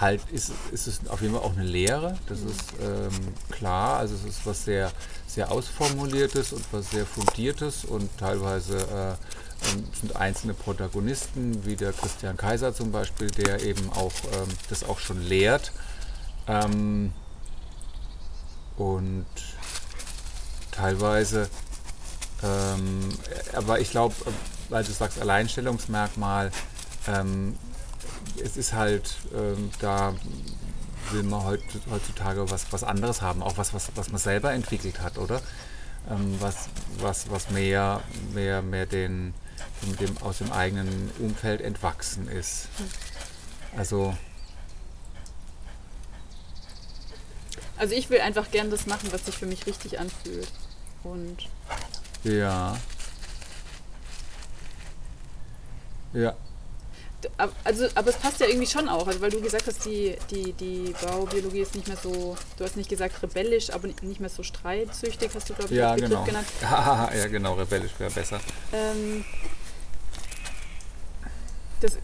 halt 0.00 0.20
ist, 0.32 0.52
ist 0.72 0.86
es 0.86 1.08
auf 1.08 1.20
jeden 1.22 1.34
Fall 1.34 1.42
auch 1.42 1.56
eine 1.56 1.64
Lehre, 1.64 2.18
das 2.26 2.40
ist 2.40 2.74
ähm, 2.80 3.10
klar. 3.50 3.98
Also 3.98 4.14
es 4.14 4.24
ist 4.24 4.46
was 4.46 4.64
sehr, 4.64 4.92
sehr 5.26 5.50
ausformuliertes 5.50 6.52
und 6.52 6.64
was 6.72 6.90
sehr 6.90 7.06
fundiertes 7.06 7.84
und 7.84 8.08
teilweise 8.18 8.76
äh, 8.76 9.10
ähm, 9.72 9.84
sind 9.98 10.16
einzelne 10.16 10.54
Protagonisten, 10.54 11.64
wie 11.64 11.76
der 11.76 11.92
Christian 11.92 12.36
Kaiser 12.36 12.74
zum 12.74 12.92
Beispiel, 12.92 13.30
der 13.30 13.62
eben 13.62 13.90
auch 13.92 14.12
ähm, 14.32 14.48
das 14.68 14.84
auch 14.84 14.98
schon 14.98 15.20
lehrt. 15.22 15.72
Ähm, 16.46 17.12
und 18.76 19.26
teilweise, 20.72 21.48
ähm, 22.42 23.16
aber 23.54 23.80
ich 23.80 23.90
glaube, 23.90 24.14
weil 24.68 24.82
du 24.82 24.90
sagst 24.90 25.20
Alleinstellungsmerkmal, 25.20 26.50
ähm, 27.06 27.56
es 28.42 28.56
ist 28.56 28.72
halt, 28.72 29.14
ähm, 29.34 29.70
da 29.80 30.14
will 31.10 31.22
man 31.22 31.44
heutzutage 31.44 32.50
was, 32.50 32.72
was 32.72 32.84
anderes 32.84 33.20
haben, 33.20 33.42
auch 33.42 33.56
was, 33.56 33.74
was, 33.74 33.90
was 33.94 34.10
man 34.10 34.20
selber 34.20 34.52
entwickelt 34.52 35.00
hat, 35.00 35.18
oder? 35.18 35.40
Ähm, 36.10 36.36
was, 36.40 36.68
was, 36.98 37.30
was 37.30 37.50
mehr, 37.50 38.02
mehr, 38.32 38.62
mehr 38.62 38.86
den, 38.86 39.34
dem, 40.00 40.16
aus 40.18 40.38
dem 40.38 40.52
eigenen 40.52 41.10
Umfeld 41.18 41.60
entwachsen 41.60 42.28
ist. 42.28 42.68
Also. 43.76 44.16
Also 47.76 47.94
ich 47.94 48.08
will 48.08 48.20
einfach 48.20 48.50
gern 48.50 48.70
das 48.70 48.86
machen, 48.86 49.12
was 49.12 49.26
sich 49.26 49.36
für 49.36 49.46
mich 49.46 49.66
richtig 49.66 49.98
anfühlt. 49.98 50.50
Und. 51.02 51.48
Ja. 52.22 52.76
Ja 56.12 56.36
also, 57.64 57.86
aber 57.94 58.10
es 58.10 58.16
passt 58.16 58.40
ja 58.40 58.46
irgendwie 58.46 58.66
schon 58.66 58.88
auch, 58.88 59.06
also 59.06 59.20
weil 59.20 59.30
du 59.30 59.40
gesagt 59.40 59.66
hast, 59.66 59.84
die, 59.84 60.16
die, 60.30 60.52
die 60.52 60.94
Baubiologie 61.02 61.60
ist 61.60 61.74
nicht 61.74 61.88
mehr 61.88 61.96
so, 61.96 62.36
du 62.56 62.64
hast 62.64 62.76
nicht 62.76 62.88
gesagt 62.88 63.22
rebellisch, 63.22 63.70
aber 63.70 63.88
nicht 63.88 64.20
mehr 64.20 64.30
so 64.30 64.42
streitsüchtig, 64.42 65.30
hast 65.34 65.48
du, 65.48 65.54
glaube 65.54 65.72
ich, 65.72 65.78
ja, 65.78 65.94
genau. 65.94 66.24
genannt. 66.24 66.46
ja, 66.62 67.26
genau, 67.28 67.54
rebellisch 67.54 67.92
wäre 67.98 68.10
besser. 68.10 68.40
Ähm, 68.72 69.24
das 71.80 71.98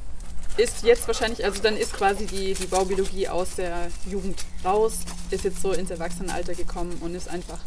ist 0.56 0.83
jetzt 0.83 1.06
wahrscheinlich, 1.06 1.44
also 1.44 1.62
dann 1.62 1.76
ist 1.76 1.92
quasi 1.92 2.26
die, 2.26 2.54
die 2.54 2.66
Baubiologie 2.66 3.28
aus 3.28 3.56
der 3.56 3.88
Jugend 4.06 4.44
raus, 4.64 4.98
ist 5.30 5.44
jetzt 5.44 5.62
so 5.62 5.72
ins 5.72 5.90
Erwachsenenalter 5.90 6.54
gekommen 6.54 6.98
und 7.00 7.14
ist 7.14 7.28
einfach 7.28 7.59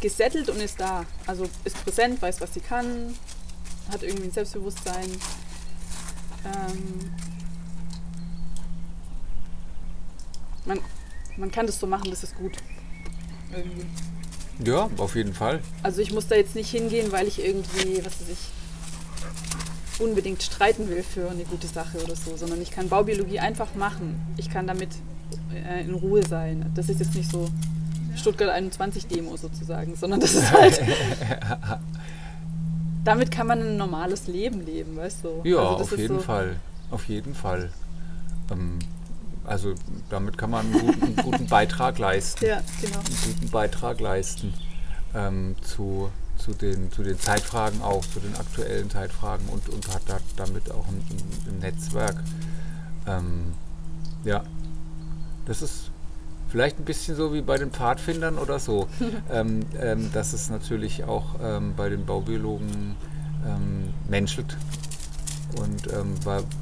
gesettelt 0.00 0.48
und 0.50 0.60
ist 0.60 0.80
da. 0.80 1.04
Also 1.26 1.48
ist 1.64 1.82
präsent, 1.84 2.20
weiß, 2.20 2.40
was 2.40 2.54
sie 2.54 2.60
kann, 2.60 3.16
hat 3.90 4.02
irgendwie 4.02 4.24
ein 4.24 4.32
Selbstbewusstsein, 4.32 5.10
ähm, 6.44 7.10
man, 10.64 10.78
man 11.36 11.50
kann 11.50 11.66
das 11.66 11.78
so 11.78 11.86
machen, 11.86 12.10
das 12.10 12.24
ist 12.24 12.36
gut. 12.36 12.52
Irgendwie. 13.54 13.86
Ja, 14.64 14.88
auf 14.98 15.16
jeden 15.16 15.34
Fall. 15.34 15.60
Also 15.82 16.00
ich 16.00 16.12
muss 16.12 16.28
da 16.28 16.36
jetzt 16.36 16.54
nicht 16.54 16.70
hingehen, 16.70 17.10
weil 17.12 17.26
ich 17.26 17.44
irgendwie, 17.44 17.98
was 18.04 18.20
weiß 18.20 18.28
ich, 18.30 20.00
unbedingt 20.00 20.42
streiten 20.42 20.88
will 20.88 21.02
für 21.02 21.30
eine 21.30 21.44
gute 21.44 21.66
Sache 21.66 22.02
oder 22.02 22.16
so, 22.16 22.36
sondern 22.36 22.60
ich 22.62 22.70
kann 22.70 22.88
Baubiologie 22.88 23.40
einfach 23.40 23.74
machen. 23.74 24.20
Ich 24.36 24.50
kann 24.50 24.66
damit 24.66 24.90
äh, 25.52 25.82
in 25.84 25.94
Ruhe 25.94 26.22
sein. 26.26 26.70
Das 26.74 26.88
ist 26.88 27.00
jetzt 27.00 27.14
nicht 27.14 27.30
so 27.30 27.48
Stuttgart 28.16 28.50
21 28.50 29.06
Demo 29.06 29.36
sozusagen, 29.36 29.96
sondern 29.96 30.20
das 30.20 30.34
ist 30.34 30.52
halt 30.52 30.80
damit 33.04 33.30
kann 33.30 33.46
man 33.46 33.60
ein 33.60 33.76
normales 33.76 34.26
Leben 34.26 34.64
leben, 34.64 34.96
weißt 34.96 35.24
du? 35.24 35.40
Ja, 35.44 35.58
also 35.58 35.82
auf 35.82 35.98
jeden 35.98 36.16
so 36.16 36.22
Fall. 36.22 36.56
Auf 36.90 37.08
jeden 37.08 37.34
Fall. 37.34 37.70
Ähm, 38.50 38.78
also 39.44 39.74
damit 40.08 40.38
kann 40.38 40.50
man 40.50 40.66
einen 40.66 40.86
guten, 40.86 41.02
einen 41.02 41.16
guten 41.16 41.46
Beitrag 41.46 41.98
leisten. 41.98 42.46
Ja, 42.46 42.62
genau. 42.80 42.98
Einen 42.98 43.34
guten 43.34 43.50
Beitrag 43.50 44.00
leisten 44.00 44.54
ähm, 45.14 45.54
zu, 45.62 46.10
zu, 46.38 46.52
den, 46.52 46.90
zu 46.90 47.02
den 47.02 47.18
Zeitfragen 47.18 47.82
auch, 47.82 48.04
zu 48.06 48.20
den 48.20 48.34
aktuellen 48.36 48.90
Zeitfragen 48.90 49.48
und, 49.48 49.68
und 49.68 49.86
hat 49.88 50.02
da, 50.06 50.18
damit 50.36 50.70
auch 50.70 50.86
ein, 50.88 51.02
ein 51.46 51.58
Netzwerk. 51.58 52.16
Ähm, 53.06 53.52
ja, 54.24 54.42
das 55.44 55.62
ist 55.62 55.90
Vielleicht 56.54 56.78
ein 56.78 56.84
bisschen 56.84 57.16
so 57.16 57.34
wie 57.34 57.42
bei 57.42 57.58
den 57.58 57.72
Pfadfindern 57.72 58.38
oder 58.38 58.60
so. 58.60 58.86
ähm, 59.32 59.66
ähm, 59.76 60.12
dass 60.12 60.32
es 60.32 60.50
natürlich 60.50 61.02
auch 61.02 61.34
ähm, 61.42 61.74
bei 61.76 61.88
den 61.88 62.06
Baubiologen 62.06 62.94
ähm, 63.44 63.92
menschelt. 64.08 64.56
Und 65.56 65.92
ähm, 65.92 66.14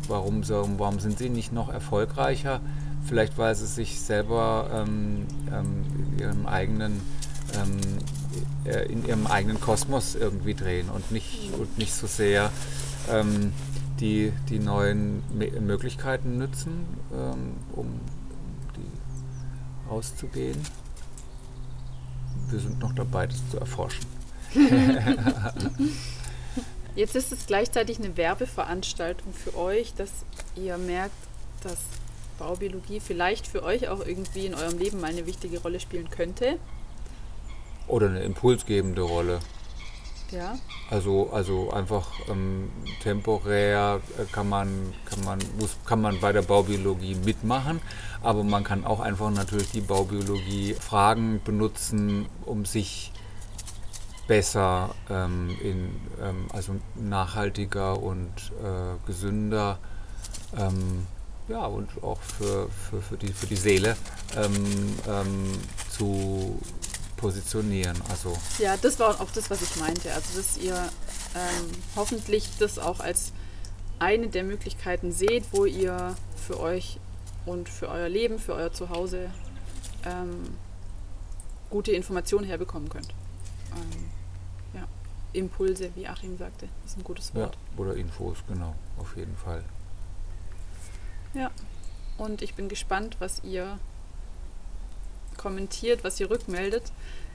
warum, 0.09 0.45
so, 0.45 0.67
warum 0.79 0.99
sind 0.99 1.19
sie 1.19 1.29
nicht 1.29 1.53
noch 1.53 1.69
erfolgreicher? 1.69 2.63
Vielleicht 3.05 3.37
weil 3.37 3.55
sie 3.55 3.67
sich 3.67 4.01
selber 4.01 4.71
ähm, 4.73 5.27
in 5.49 6.19
ihrem 6.19 6.47
eigenen 6.47 7.03
äh, 8.65 8.91
in 8.91 9.07
ihrem 9.07 9.27
eigenen 9.27 9.61
Kosmos 9.61 10.15
irgendwie 10.15 10.55
drehen 10.55 10.89
und 10.89 11.13
nicht, 11.13 11.53
und 11.59 11.77
nicht 11.77 11.93
so 11.93 12.07
sehr 12.07 12.51
die, 14.01 14.33
die 14.49 14.59
neuen 14.59 15.23
Möglichkeiten 15.61 16.39
nutzen, 16.39 16.87
um 17.75 18.01
auszugehen. 19.93 20.61
Wir 22.49 22.59
sind 22.59 22.81
noch 22.81 22.95
dabei, 22.95 23.27
das 23.27 23.49
zu 23.51 23.59
erforschen. 23.59 24.05
Jetzt 26.95 27.17
ist 27.17 27.33
es 27.33 27.47
gleichzeitig 27.47 27.99
eine 27.99 28.17
Werbeveranstaltung 28.17 29.33
für 29.33 29.57
euch, 29.57 29.95
dass 29.95 30.11
ihr 30.57 30.77
merkt, 30.77 31.15
dass 31.63 31.79
Baubiologie 32.39 33.01
vielleicht 33.01 33.47
für 33.47 33.63
euch 33.63 33.89
auch 33.89 34.05
irgendwie 34.05 34.47
in 34.47 34.55
eurem 34.55 34.79
Leben 34.79 35.01
mal 35.01 35.11
eine 35.11 35.27
wichtige 35.27 35.61
Rolle 35.61 35.81
spielen 35.81 36.11
könnte. 36.11 36.59
Oder 37.87 38.09
eine 38.09 38.23
impulsgebende 38.23 39.03
Rolle. 39.03 39.41
Ja. 40.33 40.59
Also, 40.91 41.31
also 41.31 41.71
einfach 41.71 42.09
ähm, 42.29 42.71
temporär 43.03 44.01
äh, 44.19 44.25
kann 44.33 44.49
man, 44.49 44.95
kann, 45.05 45.25
man, 45.25 45.39
muss, 45.61 45.77
kann 45.85 46.01
man 46.01 46.21
bei 46.21 46.33
der 46.33 46.43
Baubiologie 46.43 47.17
mitmachen, 47.17 47.81
aber 48.23 48.43
man 48.43 48.65
kann 48.65 48.87
auch 48.87 49.01
einfach 49.01 49.31
natürlich 49.31 49.71
die 49.73 49.83
Baubiologie 49.83 50.75
Fragen 50.75 51.43
benutzen, 51.45 52.27
um 52.47 52.65
sich 52.65 53.13
besser 54.27 54.95
ähm, 55.11 55.51
in, 55.61 56.01
ähm, 56.23 56.47
also 56.53 56.77
nachhaltiger 56.95 58.03
und 58.03 58.33
äh, 58.63 59.07
gesünder 59.07 59.79
ähm, 60.57 61.07
ja, 61.49 61.67
und 61.67 61.91
auch 62.03 62.21
für, 62.21 62.69
für, 62.71 63.03
für, 63.03 63.17
die, 63.17 63.33
für 63.33 63.47
die 63.47 63.57
Seele 63.57 63.97
ähm, 64.37 64.97
ähm, 65.07 65.53
zu 65.91 66.59
positionieren. 67.23 67.97
Also 68.11 68.37
ja, 68.59 68.77
das 68.77 68.99
war 68.99 69.21
auch 69.21 69.31
das, 69.31 69.49
was 69.49 69.63
ich 69.63 69.77
meinte. 69.77 70.13
Also 70.13 70.37
dass 70.37 70.59
ihr 70.59 70.75
ähm, 70.75 71.71
hoffentlich 71.97 72.49
das 72.59 72.79
auch 72.79 73.01
als 73.01 73.33
eine 73.99 74.27
der 74.27 74.43
Möglichkeiten 74.43 75.13
seht, 75.13 75.45
wo 75.53 75.65
ihr 75.65 76.17
für 76.37 76.61
euch 76.61 76.99
und 77.47 77.69
für 77.69 77.89
euer 77.89 78.09
Leben, 78.09 78.39
für 78.39 78.55
euer 78.55 78.73
Zuhause 78.73 79.31
ähm, 80.05 80.43
gute 81.71 81.93
Informationen 81.93 82.45
herbekommen 82.45 82.89
könnt. 82.89 83.09
Ähm, 83.75 84.11
ja, 84.75 84.89
Impulse, 85.33 85.91
wie 85.95 86.09
Achim 86.09 86.37
sagte, 86.37 86.69
ist 86.85 86.99
ein 86.99 87.05
gutes 87.05 87.35
Wort. 87.35 87.57
Ja, 87.57 87.81
oder 87.81 87.95
Infos, 87.95 88.39
genau, 88.49 88.75
auf 88.99 89.17
jeden 89.17 89.37
Fall. 89.37 89.65
Ja, 91.35 91.51
und 92.19 92.43
ich 92.43 92.55
bin 92.55 92.69
gespannt, 92.69 93.17
was 93.21 93.43
ihr 93.45 93.79
kommentiert, 95.37 96.05
was 96.05 96.19
ihr 96.21 96.31
rückmeldet. 96.31 96.85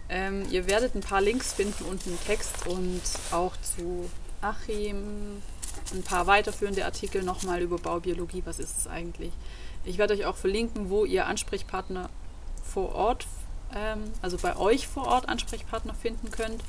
Ähm, 0.10 0.46
ihr 0.50 0.68
werdet 0.68 0.96
ein 0.96 1.02
paar 1.02 1.22
Links 1.22 1.54
finden 1.54 1.84
unten 1.86 2.12
im 2.12 2.20
Text 2.26 2.66
und 2.68 3.02
auch 3.32 3.54
zu 3.58 4.10
Achim 4.42 5.42
ein 5.94 6.04
paar 6.04 6.28
weiterführende 6.28 6.86
Artikel 6.86 7.24
nochmal 7.24 7.62
über 7.62 7.78
Baubiologie. 7.78 8.44
Was 8.46 8.60
ist 8.60 8.78
es 8.78 8.88
eigentlich? 8.88 9.34
Ich 9.86 9.98
werde 9.98 10.14
euch 10.14 10.26
auch 10.26 10.36
verlinken, 10.36 10.90
wo 10.90 11.06
ihr 11.06 11.28
Ansprechpartner 11.28 12.10
vor 12.64 12.94
Ort, 12.96 13.28
ähm, 13.76 14.12
also 14.22 14.38
bei 14.38 14.56
euch 14.58 14.88
vor 14.88 15.08
Ort 15.08 15.30
Ansprechpartner 15.30 15.94
finden 15.94 16.32
könnt. 16.32 16.62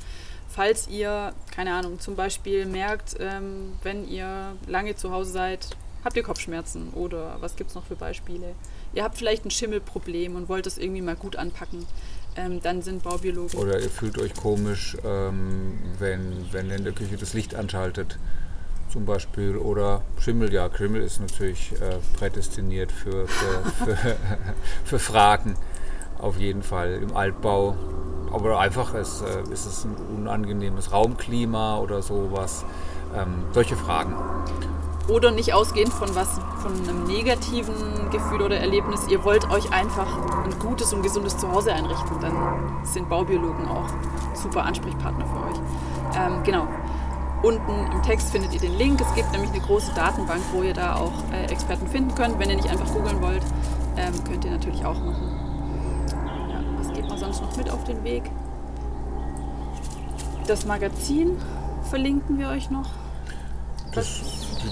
Falls 0.48 0.88
ihr, 0.88 1.34
keine 1.50 1.74
Ahnung, 1.74 2.00
zum 2.00 2.16
Beispiel 2.16 2.64
merkt, 2.64 3.16
ähm, 3.18 3.74
wenn 3.82 4.08
ihr 4.08 4.56
lange 4.66 4.96
zu 4.96 5.10
Hause 5.10 5.30
seid, 5.30 5.76
habt 6.04 6.16
ihr 6.16 6.22
Kopfschmerzen 6.22 6.90
oder 6.94 7.36
was 7.40 7.56
gibt 7.56 7.70
es 7.70 7.76
noch 7.76 7.84
für 7.84 7.96
Beispiele? 7.96 8.54
Ihr 8.94 9.04
habt 9.04 9.18
vielleicht 9.18 9.44
ein 9.44 9.50
Schimmelproblem 9.50 10.36
und 10.36 10.48
wollt 10.48 10.66
es 10.66 10.78
irgendwie 10.78 11.02
mal 11.02 11.16
gut 11.16 11.36
anpacken. 11.36 11.86
Ähm, 12.36 12.60
dann 12.62 12.82
sind 12.82 13.02
Baubiologen. 13.02 13.58
Oder 13.58 13.80
ihr 13.80 13.90
fühlt 13.90 14.18
euch 14.18 14.34
komisch, 14.34 14.96
ähm, 15.04 15.78
wenn, 15.98 16.46
wenn 16.52 16.68
ihr 16.68 16.76
in 16.76 16.84
der 16.84 16.92
Küche 16.92 17.16
das 17.16 17.34
Licht 17.34 17.54
anschaltet, 17.54 18.18
zum 18.92 19.04
Beispiel. 19.04 19.56
Oder 19.56 20.02
Schimmel, 20.20 20.52
ja, 20.52 20.70
Schimmel 20.74 21.02
ist 21.02 21.20
natürlich 21.20 21.72
äh, 21.72 21.96
prädestiniert 22.16 22.92
für, 22.92 23.26
für, 23.26 23.84
für, 23.84 24.16
für, 24.84 24.98
Fragen, 24.98 25.56
auf 26.18 26.38
jeden 26.38 26.62
Fall 26.62 27.00
im 27.02 27.16
Altbau. 27.16 27.76
Aber 28.32 28.60
einfach 28.60 28.94
ist, 28.94 29.22
äh, 29.22 29.52
ist 29.52 29.66
es 29.66 29.84
ein 29.84 29.96
unangenehmes 30.16 30.92
Raumklima 30.92 31.78
oder 31.78 32.02
sowas. 32.02 32.64
Ähm, 33.16 33.44
solche 33.52 33.74
Fragen. 33.74 34.14
Oder 35.08 35.30
nicht 35.30 35.54
ausgehend 35.54 35.92
von 35.92 36.14
was, 36.14 36.38
von 36.60 36.72
einem 36.72 37.04
negativen 37.04 38.10
Gefühl 38.10 38.42
oder 38.42 38.58
Erlebnis. 38.58 39.06
Ihr 39.08 39.24
wollt 39.24 39.50
euch 39.50 39.72
einfach 39.72 40.44
ein 40.44 40.58
gutes 40.58 40.92
und 40.92 41.02
gesundes 41.02 41.38
Zuhause 41.38 41.72
einrichten. 41.72 42.20
Dann 42.20 42.36
sind 42.84 43.08
Baubiologen 43.08 43.66
auch 43.68 43.88
super 44.34 44.64
Ansprechpartner 44.64 45.24
für 45.24 45.46
euch. 45.46 45.58
Ähm, 46.14 46.42
genau. 46.44 46.68
Unten 47.42 47.90
im 47.92 48.02
Text 48.02 48.30
findet 48.30 48.52
ihr 48.52 48.60
den 48.60 48.76
Link. 48.76 49.00
Es 49.00 49.14
gibt 49.14 49.32
nämlich 49.32 49.50
eine 49.52 49.60
große 49.60 49.94
Datenbank, 49.94 50.42
wo 50.52 50.62
ihr 50.62 50.74
da 50.74 50.96
auch 50.96 51.12
äh, 51.32 51.46
Experten 51.46 51.86
finden 51.86 52.14
könnt. 52.14 52.38
Wenn 52.38 52.50
ihr 52.50 52.56
nicht 52.56 52.68
einfach 52.68 52.92
googeln 52.92 53.22
wollt, 53.22 53.42
ähm, 53.96 54.12
könnt 54.24 54.44
ihr 54.44 54.50
natürlich 54.50 54.84
auch 54.84 54.98
machen. 54.98 55.32
Ja, 56.50 56.60
was 56.78 56.92
geht 56.92 57.08
man 57.08 57.16
sonst 57.16 57.40
noch 57.40 57.56
mit 57.56 57.70
auf 57.70 57.84
den 57.84 58.04
Weg? 58.04 58.30
Das 60.46 60.66
Magazin 60.66 61.36
verlinken 61.88 62.38
wir 62.38 62.48
euch 62.48 62.70
noch. 62.70 62.90
Das 63.94 64.20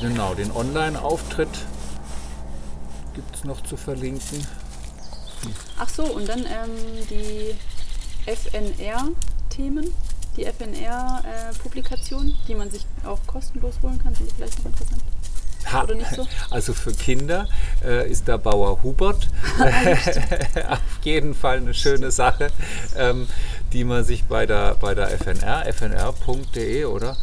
Genau, 0.00 0.34
den 0.34 0.50
Online-Auftritt 0.50 1.48
gibt 3.14 3.34
es 3.34 3.44
noch 3.44 3.62
zu 3.62 3.76
verlinken. 3.76 4.46
Ach 5.78 5.88
so, 5.88 6.04
und 6.04 6.28
dann 6.28 6.40
ähm, 6.40 6.70
die 7.08 7.54
FNR-Themen, 8.26 9.92
die 10.36 10.44
FNR-Publikationen, 10.44 12.34
die 12.46 12.54
man 12.54 12.70
sich 12.70 12.84
auch 13.04 13.20
kostenlos 13.26 13.76
holen 13.82 13.98
kann, 14.02 14.14
sind 14.14 14.30
die 14.30 14.34
vielleicht 14.34 14.58
noch 14.58 14.66
interessant. 14.66 15.02
Ha, 15.72 15.86
so? 16.14 16.28
Also 16.50 16.74
für 16.74 16.92
Kinder 16.92 17.48
äh, 17.84 18.08
ist 18.08 18.28
der 18.28 18.38
Bauer 18.38 18.82
Hubert 18.84 19.28
auf 20.68 20.78
jeden 21.02 21.34
Fall 21.34 21.56
eine 21.56 21.74
schöne 21.74 22.10
Sache, 22.10 22.50
ähm, 22.96 23.26
die 23.72 23.84
man 23.84 24.04
sich 24.04 24.24
bei 24.24 24.46
der, 24.46 24.74
bei 24.76 24.94
der 24.94 25.08
FNR, 25.08 25.64
fnr.de, 25.72 26.84
oder? 26.84 27.16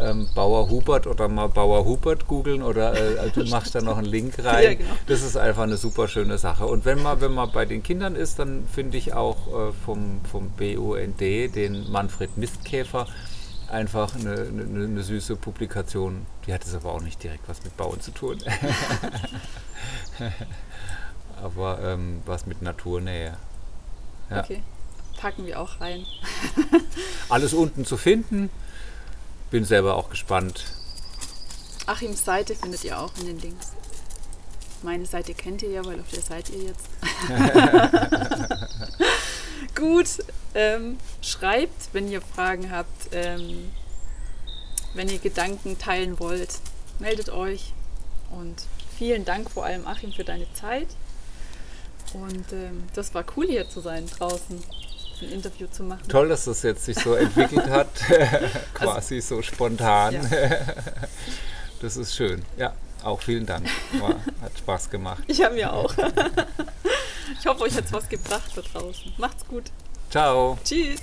Ähm, 0.00 0.28
Bauer 0.34 0.68
Hubert 0.68 1.06
oder 1.06 1.28
mal 1.28 1.48
Bauer 1.48 1.84
Hubert 1.84 2.26
googeln 2.26 2.62
oder 2.62 2.94
äh, 2.94 3.30
du 3.34 3.44
machst 3.44 3.74
da 3.74 3.80
noch 3.80 3.98
einen 3.98 4.06
Link 4.06 4.34
rein. 4.44 4.64
Ja, 4.64 4.74
genau. 4.74 4.90
Das 5.06 5.22
ist 5.22 5.36
einfach 5.36 5.62
eine 5.62 5.76
super 5.76 6.08
schöne 6.08 6.38
Sache. 6.38 6.66
Und 6.66 6.84
wenn 6.84 7.02
man, 7.02 7.20
wenn 7.20 7.32
man 7.32 7.50
bei 7.52 7.64
den 7.64 7.82
Kindern 7.82 8.16
ist, 8.16 8.38
dann 8.38 8.66
finde 8.72 8.96
ich 8.96 9.14
auch 9.14 9.46
äh, 9.48 9.72
vom, 9.84 10.20
vom 10.30 10.50
BUND 10.50 11.20
den 11.20 11.90
Manfred 11.90 12.36
Mistkäfer 12.36 13.06
einfach 13.68 14.14
eine, 14.14 14.32
eine, 14.32 14.84
eine, 14.84 15.02
süße 15.02 15.36
Publikation. 15.36 16.26
Die 16.46 16.54
hat 16.54 16.64
es 16.64 16.74
aber 16.74 16.92
auch 16.92 17.02
nicht 17.02 17.22
direkt 17.22 17.48
was 17.48 17.62
mit 17.64 17.76
Bauen 17.76 18.00
zu 18.00 18.12
tun. 18.12 18.38
aber 21.42 21.80
ähm, 21.82 22.22
was 22.24 22.46
mit 22.46 22.62
Naturnähe. 22.62 23.36
Ja. 24.30 24.40
Okay, 24.40 24.62
packen 25.20 25.46
wir 25.46 25.60
auch 25.60 25.80
rein. 25.80 26.04
Alles 27.28 27.52
unten 27.52 27.84
zu 27.84 27.96
finden 27.96 28.50
bin 29.50 29.64
selber 29.64 29.96
auch 29.96 30.10
gespannt. 30.10 30.64
Achims 31.86 32.24
Seite 32.24 32.54
findet 32.54 32.84
ihr 32.84 32.98
auch 32.98 33.12
in 33.18 33.26
den 33.26 33.40
Links. 33.40 33.72
Meine 34.82 35.06
Seite 35.06 35.34
kennt 35.34 35.62
ihr 35.62 35.70
ja, 35.70 35.84
weil 35.84 35.98
auf 35.98 36.10
der 36.10 36.22
seid 36.22 36.50
ihr 36.50 36.64
jetzt. 36.64 36.88
Gut, 39.74 40.06
ähm, 40.54 40.98
schreibt, 41.20 41.88
wenn 41.92 42.10
ihr 42.10 42.20
Fragen 42.20 42.70
habt, 42.70 43.08
ähm, 43.12 43.70
wenn 44.94 45.08
ihr 45.08 45.18
Gedanken 45.18 45.78
teilen 45.78 46.18
wollt, 46.20 46.54
meldet 46.98 47.30
euch. 47.30 47.72
Und 48.30 48.56
vielen 48.96 49.24
Dank 49.24 49.50
vor 49.50 49.64
allem, 49.64 49.86
Achim, 49.86 50.12
für 50.12 50.24
deine 50.24 50.52
Zeit. 50.54 50.88
Und 52.14 52.52
ähm, 52.52 52.84
das 52.94 53.14
war 53.14 53.24
cool 53.36 53.46
hier 53.46 53.68
zu 53.68 53.80
sein 53.80 54.06
draußen 54.06 54.62
ein 55.22 55.32
Interview 55.32 55.66
zu 55.66 55.82
machen. 55.82 56.08
Toll, 56.08 56.28
dass 56.28 56.44
das 56.44 56.62
jetzt 56.62 56.84
sich 56.84 56.98
so 56.98 57.14
entwickelt 57.14 57.68
hat, 57.68 57.88
quasi 58.74 59.16
also, 59.16 59.36
so 59.36 59.42
spontan. 59.42 60.14
Ja. 60.14 60.20
Das 61.80 61.96
ist 61.96 62.16
schön. 62.16 62.42
Ja, 62.56 62.72
auch 63.04 63.20
vielen 63.20 63.46
Dank. 63.46 63.64
War, 64.00 64.16
hat 64.42 64.58
Spaß 64.58 64.90
gemacht. 64.90 65.22
Ich 65.28 65.40
habe 65.44 65.54
mir 65.54 65.72
auch. 65.72 65.94
Ich 67.38 67.46
hoffe, 67.46 67.62
euch 67.62 67.76
hat 67.76 67.84
es 67.84 67.92
was 67.92 68.08
gebracht 68.08 68.50
da 68.56 68.62
draußen. 68.62 69.12
Macht's 69.16 69.46
gut. 69.46 69.70
Ciao. 70.10 70.58
Tschüss. 70.64 70.98